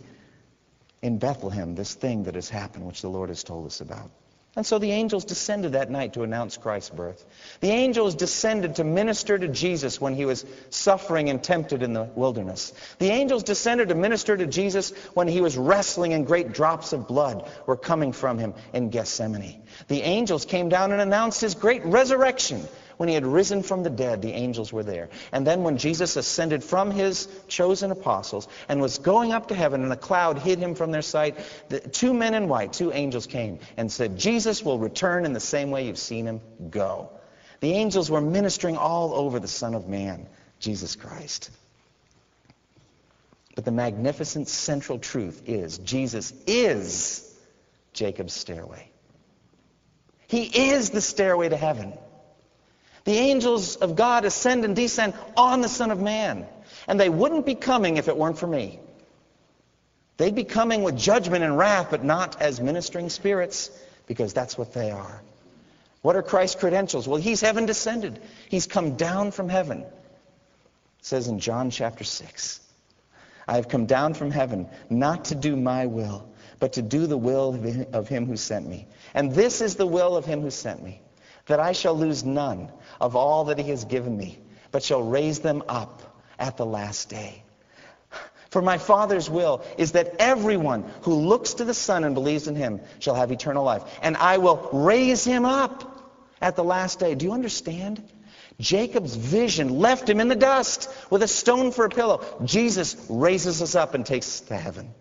in 1.01 1.17
Bethlehem 1.17 1.75
this 1.75 1.93
thing 1.95 2.23
that 2.23 2.35
has 2.35 2.49
happened, 2.49 2.85
which 2.85 3.01
the 3.01 3.09
Lord 3.09 3.29
has 3.29 3.43
told 3.43 3.65
us 3.65 3.81
about. 3.81 4.11
And 4.55 4.63
so 4.63 4.77
the 4.77 4.91
angels 4.91 5.25
descended 5.25 5.71
that 5.71 5.89
night 5.89 6.13
to 6.13 6.21
announce 6.21 6.57
Christ's 6.57 6.91
birth. 6.91 7.25
The 7.61 7.71
angels 7.71 8.13
descended 8.13 8.75
to 8.75 8.83
minister 8.83 9.35
to 9.35 9.47
Jesus 9.47 9.99
when 9.99 10.13
he 10.13 10.25
was 10.25 10.45
suffering 10.69 11.29
and 11.31 11.43
tempted 11.43 11.81
in 11.81 11.93
the 11.93 12.03
wilderness. 12.03 12.71
The 12.99 13.09
angels 13.09 13.41
descended 13.41 13.89
to 13.89 13.95
minister 13.95 14.37
to 14.37 14.45
Jesus 14.45 14.91
when 15.15 15.27
he 15.27 15.41
was 15.41 15.57
wrestling 15.57 16.13
and 16.13 16.27
great 16.27 16.53
drops 16.53 16.93
of 16.93 17.07
blood 17.07 17.49
were 17.65 17.75
coming 17.75 18.11
from 18.11 18.37
him 18.37 18.53
in 18.73 18.91
Gethsemane. 18.91 19.63
The 19.87 20.03
angels 20.03 20.45
came 20.45 20.69
down 20.69 20.91
and 20.91 21.01
announced 21.01 21.41
his 21.41 21.55
great 21.55 21.83
resurrection 21.85 22.67
when 22.97 23.09
he 23.09 23.15
had 23.15 23.25
risen 23.25 23.63
from 23.63 23.83
the 23.83 23.89
dead, 23.89 24.21
the 24.21 24.31
angels 24.31 24.71
were 24.71 24.83
there. 24.83 25.09
And 25.31 25.45
then 25.45 25.63
when 25.63 25.77
Jesus 25.77 26.15
ascended 26.15 26.63
from 26.63 26.91
his 26.91 27.27
chosen 27.47 27.91
apostles 27.91 28.47
and 28.69 28.81
was 28.81 28.97
going 28.97 29.31
up 29.31 29.47
to 29.47 29.55
heaven 29.55 29.83
and 29.83 29.91
a 29.91 29.97
cloud 29.97 30.39
hid 30.39 30.59
him 30.59 30.75
from 30.75 30.91
their 30.91 31.01
sight, 31.01 31.37
the 31.69 31.79
two 31.79 32.13
men 32.13 32.33
in 32.33 32.47
white, 32.47 32.73
two 32.73 32.91
angels 32.91 33.27
came 33.27 33.59
and 33.77 33.91
said, 33.91 34.17
Jesus 34.17 34.63
will 34.63 34.79
return 34.79 35.25
in 35.25 35.33
the 35.33 35.39
same 35.39 35.71
way 35.71 35.87
you've 35.87 35.97
seen 35.97 36.25
him 36.25 36.41
go. 36.69 37.09
The 37.59 37.71
angels 37.71 38.11
were 38.11 38.21
ministering 38.21 38.77
all 38.77 39.13
over 39.13 39.39
the 39.39 39.47
Son 39.47 39.73
of 39.73 39.87
Man, 39.87 40.27
Jesus 40.59 40.95
Christ. 40.95 41.49
But 43.55 43.65
the 43.65 43.71
magnificent 43.71 44.47
central 44.47 44.99
truth 44.99 45.43
is 45.45 45.77
Jesus 45.77 46.33
is 46.47 47.29
Jacob's 47.93 48.33
stairway. 48.33 48.89
He 50.27 50.43
is 50.71 50.89
the 50.89 51.01
stairway 51.01 51.49
to 51.49 51.57
heaven. 51.57 51.93
The 53.05 53.13
angels 53.13 53.75
of 53.75 53.95
God 53.95 54.25
ascend 54.25 54.65
and 54.65 54.75
descend 54.75 55.13
on 55.35 55.61
the 55.61 55.69
Son 55.69 55.91
of 55.91 55.99
Man. 55.99 56.45
And 56.87 56.99
they 56.99 57.09
wouldn't 57.09 57.45
be 57.45 57.55
coming 57.55 57.97
if 57.97 58.07
it 58.07 58.17
weren't 58.17 58.37
for 58.37 58.47
me. 58.47 58.79
They'd 60.17 60.35
be 60.35 60.43
coming 60.43 60.83
with 60.83 60.97
judgment 60.97 61.43
and 61.43 61.57
wrath, 61.57 61.87
but 61.89 62.03
not 62.03 62.41
as 62.41 62.61
ministering 62.61 63.09
spirits, 63.09 63.71
because 64.05 64.33
that's 64.33 64.57
what 64.57 64.73
they 64.73 64.91
are. 64.91 65.21
What 66.01 66.15
are 66.15 66.21
Christ's 66.21 66.59
credentials? 66.59 67.07
Well, 67.07 67.19
he's 67.19 67.41
heaven 67.41 67.65
descended. 67.65 68.19
He's 68.49 68.67
come 68.67 68.95
down 68.95 69.31
from 69.31 69.49
heaven. 69.49 69.81
It 69.81 69.87
says 71.01 71.27
in 71.27 71.39
John 71.39 71.69
chapter 71.69 72.03
6, 72.03 72.59
I 73.47 73.55
have 73.55 73.67
come 73.67 73.85
down 73.85 74.13
from 74.13 74.31
heaven 74.31 74.69
not 74.89 75.25
to 75.25 75.35
do 75.35 75.55
my 75.55 75.85
will, 75.87 76.29
but 76.59 76.73
to 76.73 76.81
do 76.81 77.07
the 77.07 77.17
will 77.17 77.59
of 77.93 78.07
him 78.07 78.25
who 78.25 78.37
sent 78.37 78.67
me. 78.67 78.87
And 79.13 79.33
this 79.33 79.61
is 79.61 79.75
the 79.75 79.87
will 79.87 80.15
of 80.15 80.25
him 80.25 80.41
who 80.41 80.49
sent 80.49 80.83
me, 80.83 81.01
that 81.47 81.59
I 81.59 81.73
shall 81.73 81.97
lose 81.97 82.23
none 82.23 82.71
of 82.99 83.15
all 83.15 83.45
that 83.45 83.59
he 83.59 83.69
has 83.69 83.85
given 83.85 84.15
me, 84.15 84.39
but 84.71 84.83
shall 84.83 85.03
raise 85.03 85.39
them 85.39 85.63
up 85.67 86.01
at 86.39 86.57
the 86.57 86.65
last 86.65 87.09
day. 87.09 87.43
For 88.49 88.61
my 88.61 88.77
Father's 88.77 89.29
will 89.29 89.63
is 89.79 89.93
that 89.93 90.17
everyone 90.19 90.83
who 91.01 91.15
looks 91.15 91.55
to 91.55 91.65
the 91.65 91.73
Son 91.73 92.03
and 92.03 92.13
believes 92.13 92.47
in 92.47 92.55
him 92.55 92.81
shall 92.99 93.15
have 93.15 93.31
eternal 93.31 93.63
life. 93.63 93.81
And 94.03 94.15
I 94.15 94.37
will 94.37 94.69
raise 94.71 95.25
him 95.25 95.43
up 95.43 96.11
at 96.39 96.55
the 96.55 96.63
last 96.63 96.99
day. 96.99 97.15
Do 97.15 97.25
you 97.25 97.31
understand? 97.31 98.03
Jacob's 98.59 99.15
vision 99.15 99.79
left 99.79 100.07
him 100.07 100.19
in 100.19 100.27
the 100.27 100.35
dust 100.35 100.87
with 101.09 101.23
a 101.23 101.27
stone 101.27 101.71
for 101.71 101.85
a 101.85 101.89
pillow. 101.89 102.23
Jesus 102.45 102.95
raises 103.09 103.61
us 103.63 103.73
up 103.73 103.95
and 103.95 104.05
takes 104.05 104.27
us 104.27 104.39
to 104.41 104.55
heaven. 104.55 104.93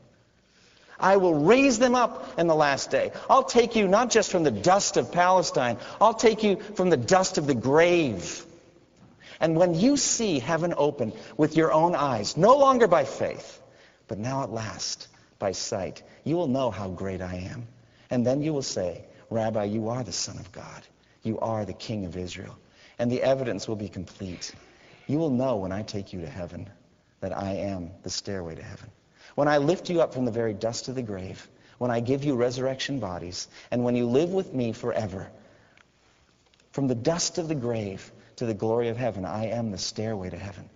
I 0.98 1.16
will 1.16 1.34
raise 1.34 1.78
them 1.78 1.94
up 1.94 2.38
in 2.38 2.46
the 2.46 2.54
last 2.54 2.90
day. 2.90 3.12
I'll 3.28 3.44
take 3.44 3.76
you 3.76 3.88
not 3.88 4.10
just 4.10 4.30
from 4.30 4.44
the 4.44 4.50
dust 4.50 4.96
of 4.96 5.12
Palestine, 5.12 5.78
I'll 6.00 6.14
take 6.14 6.42
you 6.42 6.56
from 6.56 6.90
the 6.90 6.96
dust 6.96 7.38
of 7.38 7.46
the 7.46 7.54
grave. 7.54 8.44
And 9.40 9.56
when 9.56 9.74
you 9.74 9.96
see 9.96 10.38
heaven 10.38 10.72
open 10.76 11.12
with 11.36 11.56
your 11.56 11.72
own 11.72 11.96
eyes, 11.96 12.36
no 12.36 12.56
longer 12.56 12.86
by 12.86 13.04
faith, 13.04 13.60
but 14.06 14.18
now 14.18 14.44
at 14.44 14.52
last 14.52 15.08
by 15.40 15.50
sight, 15.50 16.02
you 16.22 16.36
will 16.36 16.46
know 16.46 16.70
how 16.70 16.88
great 16.88 17.20
I 17.20 17.48
am. 17.50 17.66
And 18.10 18.24
then 18.24 18.42
you 18.42 18.52
will 18.52 18.62
say, 18.62 19.04
Rabbi, 19.30 19.64
you 19.64 19.88
are 19.88 20.04
the 20.04 20.12
Son 20.12 20.38
of 20.38 20.52
God. 20.52 20.82
You 21.22 21.40
are 21.40 21.64
the 21.64 21.72
King 21.72 22.04
of 22.04 22.16
Israel. 22.16 22.56
And 22.98 23.10
the 23.10 23.22
evidence 23.22 23.66
will 23.66 23.76
be 23.76 23.88
complete. 23.88 24.54
You 25.08 25.18
will 25.18 25.30
know 25.30 25.56
when 25.56 25.72
I 25.72 25.82
take 25.82 26.12
you 26.12 26.20
to 26.20 26.28
heaven 26.28 26.68
that 27.20 27.36
I 27.36 27.54
am 27.54 27.90
the 28.02 28.10
stairway 28.10 28.54
to 28.54 28.62
heaven. 28.62 28.90
When 29.34 29.48
I 29.48 29.58
lift 29.58 29.88
you 29.90 30.00
up 30.02 30.12
from 30.14 30.24
the 30.24 30.30
very 30.30 30.52
dust 30.54 30.88
of 30.88 30.94
the 30.94 31.02
grave, 31.02 31.48
when 31.78 31.90
I 31.90 32.00
give 32.00 32.24
you 32.24 32.36
resurrection 32.36 33.00
bodies, 33.00 33.48
and 33.70 33.84
when 33.84 33.96
you 33.96 34.06
live 34.06 34.30
with 34.30 34.52
me 34.52 34.72
forever, 34.72 35.30
from 36.72 36.88
the 36.88 36.94
dust 36.94 37.38
of 37.38 37.48
the 37.48 37.54
grave 37.54 38.10
to 38.36 38.46
the 38.46 38.54
glory 38.54 38.88
of 38.88 38.96
heaven, 38.96 39.24
I 39.24 39.46
am 39.46 39.70
the 39.70 39.78
stairway 39.78 40.30
to 40.30 40.38
heaven. 40.38 40.68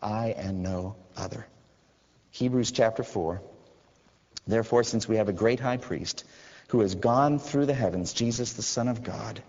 I 0.00 0.28
and 0.28 0.62
no 0.62 0.96
other. 1.16 1.46
Hebrews 2.30 2.72
chapter 2.72 3.02
4. 3.02 3.40
Therefore, 4.46 4.82
since 4.82 5.06
we 5.08 5.16
have 5.16 5.28
a 5.28 5.32
great 5.32 5.60
high 5.60 5.76
priest 5.76 6.24
who 6.68 6.80
has 6.80 6.94
gone 6.94 7.38
through 7.38 7.66
the 7.66 7.74
heavens, 7.74 8.12
Jesus 8.12 8.54
the 8.54 8.62
Son 8.62 8.88
of 8.88 9.02
God, 9.02 9.42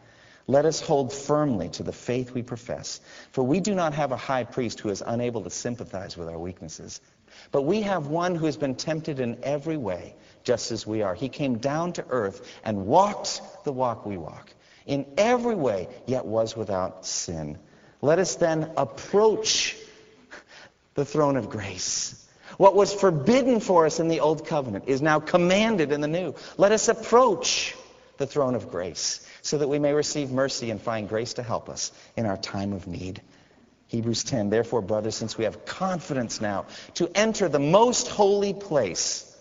let 0.45 0.65
us 0.65 0.81
hold 0.81 1.13
firmly 1.13 1.69
to 1.69 1.83
the 1.83 1.93
faith 1.93 2.31
we 2.31 2.43
profess. 2.43 2.99
For 3.31 3.43
we 3.43 3.61
do 3.61 3.73
not 3.73 3.93
have 3.93 4.11
a 4.11 4.17
high 4.17 4.43
priest 4.43 4.81
who 4.81 4.89
is 4.89 5.01
unable 5.05 5.41
to 5.43 5.49
sympathize 5.49 6.17
with 6.17 6.27
our 6.27 6.37
weaknesses 6.37 6.99
but 7.51 7.63
we 7.63 7.81
have 7.81 8.07
one 8.07 8.35
who 8.35 8.45
has 8.45 8.57
been 8.57 8.75
tempted 8.75 9.19
in 9.19 9.37
every 9.43 9.77
way, 9.77 10.15
just 10.43 10.71
as 10.71 10.85
we 10.85 11.01
are. 11.01 11.15
He 11.15 11.29
came 11.29 11.57
down 11.57 11.93
to 11.93 12.05
earth 12.09 12.59
and 12.63 12.85
walked 12.85 13.41
the 13.63 13.71
walk 13.71 14.05
we 14.05 14.17
walk, 14.17 14.53
in 14.85 15.05
every 15.17 15.55
way, 15.55 15.87
yet 16.05 16.25
was 16.25 16.55
without 16.57 17.05
sin. 17.05 17.57
Let 18.01 18.19
us 18.19 18.35
then 18.35 18.71
approach 18.75 19.77
the 20.93 21.05
throne 21.05 21.37
of 21.37 21.49
grace. 21.49 22.19
What 22.57 22.75
was 22.75 22.93
forbidden 22.93 23.59
for 23.59 23.85
us 23.85 23.99
in 23.99 24.07
the 24.07 24.19
old 24.19 24.45
covenant 24.45 24.85
is 24.87 25.01
now 25.01 25.19
commanded 25.19 25.91
in 25.91 26.01
the 26.01 26.07
new. 26.07 26.35
Let 26.57 26.71
us 26.71 26.87
approach 26.87 27.75
the 28.17 28.27
throne 28.27 28.55
of 28.55 28.69
grace 28.69 29.27
so 29.41 29.57
that 29.57 29.67
we 29.67 29.79
may 29.79 29.93
receive 29.93 30.31
mercy 30.31 30.69
and 30.69 30.81
find 30.81 31.09
grace 31.09 31.33
to 31.35 31.43
help 31.43 31.69
us 31.69 31.91
in 32.15 32.25
our 32.25 32.37
time 32.37 32.73
of 32.73 32.87
need. 32.87 33.21
Hebrews 33.93 34.23
10, 34.23 34.49
therefore, 34.49 34.81
brothers, 34.81 35.13
since 35.13 35.37
we 35.37 35.43
have 35.43 35.65
confidence 35.65 36.41
now 36.41 36.65
to 36.95 37.11
enter 37.13 37.47
the 37.47 37.59
most 37.59 38.07
holy 38.07 38.51
place 38.51 39.31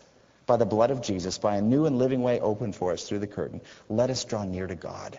by 0.44 0.58
the 0.58 0.66
blood 0.66 0.90
of 0.90 1.00
Jesus, 1.00 1.38
by 1.38 1.56
a 1.56 1.62
new 1.62 1.86
and 1.86 1.96
living 1.96 2.22
way 2.22 2.38
opened 2.38 2.76
for 2.76 2.92
us 2.92 3.08
through 3.08 3.20
the 3.20 3.26
curtain, 3.26 3.62
let 3.88 4.10
us 4.10 4.24
draw 4.24 4.44
near 4.44 4.66
to 4.66 4.74
God. 4.74 5.18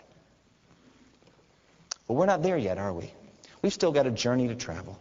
But 2.07 2.13
we're 2.13 2.27
not 2.27 2.43
there 2.43 2.59
yet, 2.59 2.77
are 2.77 2.93
we? 2.93 3.11
We've 3.63 3.73
still 3.73 3.91
got 3.91 4.05
a 4.05 4.11
journey 4.11 4.49
to 4.49 4.55
travel. 4.55 4.99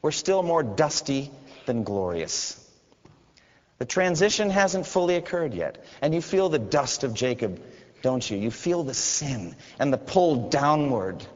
We're 0.00 0.12
still 0.12 0.44
more 0.44 0.62
dusty 0.62 1.32
than 1.66 1.82
glorious. 1.82 2.64
The 3.78 3.84
transition 3.84 4.48
hasn't 4.48 4.86
fully 4.86 5.16
occurred 5.16 5.54
yet. 5.54 5.84
And 6.00 6.14
you 6.14 6.20
feel 6.20 6.50
the 6.50 6.60
dust 6.60 7.02
of 7.02 7.14
Jacob, 7.14 7.60
don't 8.00 8.30
you? 8.30 8.36
You 8.36 8.52
feel 8.52 8.84
the 8.84 8.94
sin 8.94 9.56
and 9.80 9.92
the 9.92 9.98
pull 9.98 10.50
downward 10.50 11.26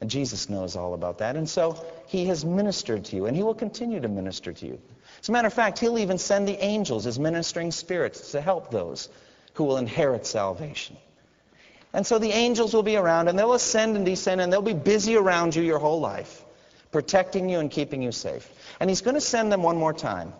and 0.00 0.08
Jesus 0.08 0.48
knows 0.48 0.76
all 0.76 0.94
about 0.94 1.18
that. 1.18 1.36
And 1.36 1.48
so 1.48 1.84
he 2.06 2.26
has 2.26 2.44
ministered 2.44 3.04
to 3.06 3.16
you, 3.16 3.26
and 3.26 3.36
he 3.36 3.42
will 3.42 3.54
continue 3.54 4.00
to 4.00 4.08
minister 4.08 4.52
to 4.52 4.66
you. 4.66 4.80
As 5.20 5.28
a 5.28 5.32
matter 5.32 5.46
of 5.46 5.52
fact, 5.52 5.78
he'll 5.78 5.98
even 5.98 6.18
send 6.18 6.48
the 6.48 6.62
angels 6.62 7.06
as 7.06 7.18
ministering 7.18 7.70
spirits 7.70 8.32
to 8.32 8.40
help 8.40 8.70
those 8.70 9.08
who 9.54 9.64
will 9.64 9.76
inherit 9.76 10.26
salvation. 10.26 10.96
And 11.92 12.06
so 12.06 12.18
the 12.18 12.30
angels 12.30 12.72
will 12.72 12.82
be 12.82 12.96
around, 12.96 13.28
and 13.28 13.38
they'll 13.38 13.52
ascend 13.52 13.96
and 13.96 14.06
descend, 14.06 14.40
and 14.40 14.52
they'll 14.52 14.62
be 14.62 14.72
busy 14.72 15.16
around 15.16 15.54
you 15.54 15.62
your 15.62 15.78
whole 15.78 16.00
life, 16.00 16.44
protecting 16.92 17.50
you 17.50 17.58
and 17.58 17.70
keeping 17.70 18.00
you 18.00 18.12
safe. 18.12 18.48
And 18.78 18.88
he's 18.88 19.02
going 19.02 19.16
to 19.16 19.20
send 19.20 19.52
them 19.52 19.62
one 19.62 19.76
more 19.76 19.92
time. 19.92 20.32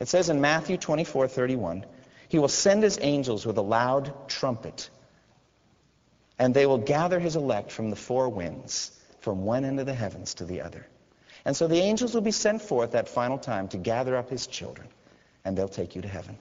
It 0.00 0.08
says 0.08 0.28
in 0.28 0.40
Matthew 0.40 0.76
24, 0.76 1.28
31, 1.28 1.86
he 2.28 2.38
will 2.38 2.48
send 2.48 2.82
his 2.82 2.98
angels 3.00 3.46
with 3.46 3.56
a 3.58 3.62
loud 3.62 4.28
trumpet 4.28 4.90
and 6.40 6.54
they 6.54 6.64
will 6.64 6.78
gather 6.78 7.20
his 7.20 7.36
elect 7.36 7.70
from 7.70 7.90
the 7.90 7.96
four 7.96 8.30
winds, 8.30 8.98
from 9.20 9.44
one 9.44 9.62
end 9.62 9.78
of 9.78 9.84
the 9.84 9.94
heavens 9.94 10.34
to 10.34 10.46
the 10.46 10.62
other. 10.62 10.86
And 11.44 11.54
so 11.54 11.68
the 11.68 11.78
angels 11.78 12.14
will 12.14 12.22
be 12.22 12.30
sent 12.32 12.62
forth 12.62 12.92
that 12.92 13.10
final 13.10 13.36
time 13.36 13.68
to 13.68 13.76
gather 13.76 14.16
up 14.16 14.30
his 14.30 14.46
children, 14.46 14.88
and 15.44 15.56
they'll 15.56 15.68
take 15.68 15.94
you 15.94 16.00
to 16.00 16.08
heaven. 16.08 16.38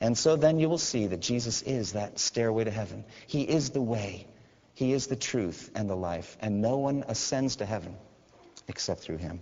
And 0.00 0.18
so 0.18 0.34
then 0.34 0.58
you 0.58 0.68
will 0.68 0.78
see 0.78 1.06
that 1.06 1.20
Jesus 1.20 1.62
is 1.62 1.92
that 1.92 2.18
stairway 2.18 2.64
to 2.64 2.72
heaven. 2.72 3.04
He 3.28 3.42
is 3.42 3.70
the 3.70 3.80
way, 3.80 4.26
he 4.74 4.92
is 4.92 5.06
the 5.06 5.16
truth 5.16 5.70
and 5.76 5.88
the 5.88 5.96
life, 5.96 6.36
and 6.40 6.60
no 6.60 6.78
one 6.78 7.04
ascends 7.06 7.56
to 7.56 7.66
heaven 7.66 7.94
except 8.66 9.00
through 9.00 9.18
him. 9.18 9.40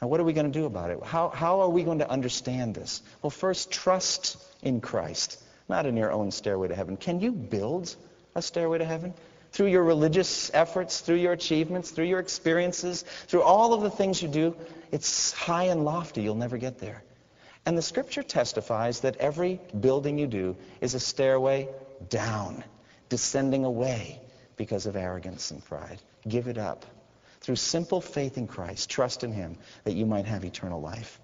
Now, 0.00 0.06
what 0.06 0.20
are 0.20 0.24
we 0.24 0.34
going 0.34 0.50
to 0.50 0.56
do 0.56 0.66
about 0.66 0.92
it? 0.92 1.02
How, 1.02 1.30
how 1.30 1.60
are 1.62 1.68
we 1.68 1.82
going 1.82 1.98
to 1.98 2.08
understand 2.08 2.76
this? 2.76 3.02
Well, 3.22 3.30
first, 3.30 3.72
trust 3.72 4.36
in 4.62 4.80
Christ 4.80 5.42
not 5.68 5.86
in 5.86 5.96
your 5.96 6.12
own 6.12 6.30
stairway 6.30 6.68
to 6.68 6.74
heaven. 6.74 6.96
Can 6.96 7.20
you 7.20 7.32
build 7.32 7.94
a 8.34 8.42
stairway 8.42 8.78
to 8.78 8.84
heaven? 8.84 9.14
Through 9.52 9.68
your 9.68 9.82
religious 9.82 10.50
efforts, 10.52 11.00
through 11.00 11.16
your 11.16 11.32
achievements, 11.32 11.90
through 11.90 12.04
your 12.04 12.18
experiences, 12.18 13.02
through 13.28 13.42
all 13.42 13.72
of 13.72 13.82
the 13.82 13.90
things 13.90 14.22
you 14.22 14.28
do, 14.28 14.54
it's 14.92 15.32
high 15.32 15.64
and 15.64 15.84
lofty. 15.84 16.22
You'll 16.22 16.34
never 16.34 16.58
get 16.58 16.78
there. 16.78 17.02
And 17.64 17.76
the 17.76 17.82
scripture 17.82 18.22
testifies 18.22 19.00
that 19.00 19.16
every 19.16 19.60
building 19.78 20.18
you 20.18 20.26
do 20.26 20.56
is 20.80 20.94
a 20.94 21.00
stairway 21.00 21.68
down, 22.08 22.64
descending 23.08 23.64
away 23.64 24.20
because 24.56 24.86
of 24.86 24.96
arrogance 24.96 25.50
and 25.50 25.64
pride. 25.64 26.00
Give 26.26 26.48
it 26.48 26.58
up. 26.58 26.84
Through 27.40 27.56
simple 27.56 28.00
faith 28.00 28.36
in 28.36 28.46
Christ, 28.46 28.90
trust 28.90 29.24
in 29.24 29.32
him 29.32 29.56
that 29.84 29.94
you 29.94 30.06
might 30.06 30.26
have 30.26 30.44
eternal 30.44 30.80
life. 30.80 31.20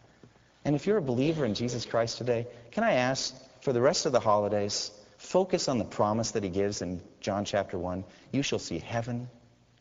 And 0.65 0.75
if 0.75 0.87
you're 0.87 0.97
a 0.97 1.03
believer 1.03 1.45
in 1.45 1.55
Jesus 1.55 1.85
Christ 1.85 2.19
today, 2.19 2.47
can 2.71 2.85
I 2.85 2.93
ask, 2.93 3.35
for 3.65 3.73
the 3.73 3.81
rest 3.81 4.05
of 4.05 4.13
the 4.13 4.21
holidays, 4.21 4.91
focus 5.17 5.69
on 5.69 5.79
the 5.79 5.87
promise 5.87 6.33
that 6.33 6.45
he 6.45 6.51
gives 6.51 6.83
in 6.83 7.01
John 7.21 7.47
chapter 7.47 7.79
1, 7.79 8.05
you 8.31 8.43
shall 8.43 8.59
see 8.59 8.79
heaven 8.79 9.31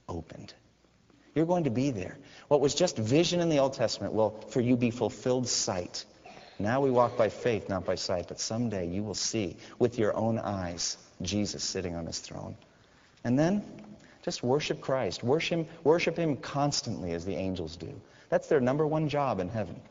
opened. 0.07 0.53
You're 1.35 1.45
going 1.45 1.65
to 1.65 1.69
be 1.69 1.91
there. 1.91 2.17
What 2.47 2.61
was 2.61 2.73
just 2.73 2.97
vision 2.97 3.41
in 3.41 3.49
the 3.49 3.57
Old 3.57 3.73
Testament 3.73 4.13
will 4.13 4.39
for 4.47 4.61
you 4.61 4.77
be 4.77 4.89
fulfilled 4.89 5.49
sight. 5.49 6.05
Now 6.59 6.79
we 6.79 6.91
walk 6.91 7.17
by 7.17 7.27
faith, 7.27 7.67
not 7.67 7.83
by 7.83 7.95
sight, 7.95 8.29
but 8.29 8.39
someday 8.39 8.87
you 8.87 9.03
will 9.03 9.15
see 9.15 9.57
with 9.79 9.99
your 9.99 10.15
own 10.15 10.39
eyes 10.39 10.95
Jesus 11.21 11.61
sitting 11.61 11.93
on 11.93 12.05
his 12.05 12.19
throne. 12.19 12.55
And 13.25 13.37
then 13.37 13.65
just 14.21 14.43
worship 14.43 14.79
Christ. 14.79 15.23
Worship, 15.23 15.67
worship 15.83 16.15
him 16.15 16.37
constantly 16.37 17.11
as 17.11 17.25
the 17.25 17.35
angels 17.35 17.75
do. 17.75 17.93
That's 18.29 18.47
their 18.47 18.61
number 18.61 18.87
one 18.87 19.09
job 19.09 19.41
in 19.41 19.49
heaven. 19.49 19.81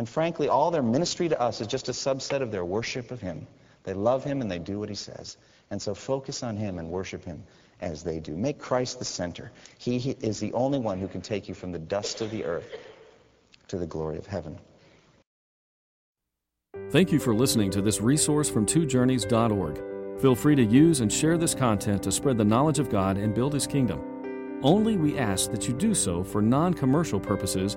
And 0.00 0.08
frankly, 0.08 0.48
all 0.48 0.70
their 0.70 0.82
ministry 0.82 1.28
to 1.28 1.38
us 1.38 1.60
is 1.60 1.66
just 1.66 1.90
a 1.90 1.92
subset 1.92 2.40
of 2.40 2.50
their 2.50 2.64
worship 2.64 3.10
of 3.10 3.20
him. 3.20 3.46
They 3.84 3.92
love 3.92 4.24
him 4.24 4.40
and 4.40 4.50
they 4.50 4.58
do 4.58 4.78
what 4.78 4.88
he 4.88 4.94
says. 4.94 5.36
And 5.70 5.82
so 5.82 5.94
focus 5.94 6.42
on 6.42 6.56
him 6.56 6.78
and 6.78 6.88
worship 6.88 7.22
him 7.22 7.42
as 7.82 8.02
they 8.02 8.18
do. 8.18 8.34
Make 8.34 8.58
Christ 8.58 8.98
the 8.98 9.04
center. 9.04 9.52
He, 9.76 10.16
is 10.22 10.40
the 10.40 10.54
only 10.54 10.78
one 10.78 10.98
who 10.98 11.06
can 11.06 11.20
take 11.20 11.50
you 11.50 11.54
from 11.54 11.70
the 11.70 11.78
dust 11.78 12.22
of 12.22 12.30
the 12.30 12.46
earth 12.46 12.78
to 13.68 13.76
the 13.76 13.86
glory 13.86 14.16
of 14.16 14.26
heaven. 14.26 14.58
Thank 16.88 17.12
you 17.12 17.20
for 17.20 17.34
listening 17.34 17.70
to 17.72 17.82
this 17.82 18.00
resource 18.00 18.48
from 18.48 18.64
twojourneys.org. 18.64 20.18
Feel 20.18 20.34
free 20.34 20.54
to 20.54 20.64
use 20.64 21.00
and 21.00 21.12
share 21.12 21.36
this 21.36 21.54
content 21.54 22.02
to 22.04 22.10
spread 22.10 22.38
the 22.38 22.44
knowledge 22.46 22.78
of 22.78 22.88
God 22.88 23.18
and 23.18 23.34
build 23.34 23.52
His 23.52 23.66
kingdom. 23.66 24.60
Only 24.62 24.96
we 24.96 25.18
ask 25.18 25.50
that 25.50 25.68
you 25.68 25.74
do 25.74 25.94
so 25.94 26.24
for 26.24 26.40
non 26.40 26.72
commercial 26.72 27.20
purposes 27.20 27.76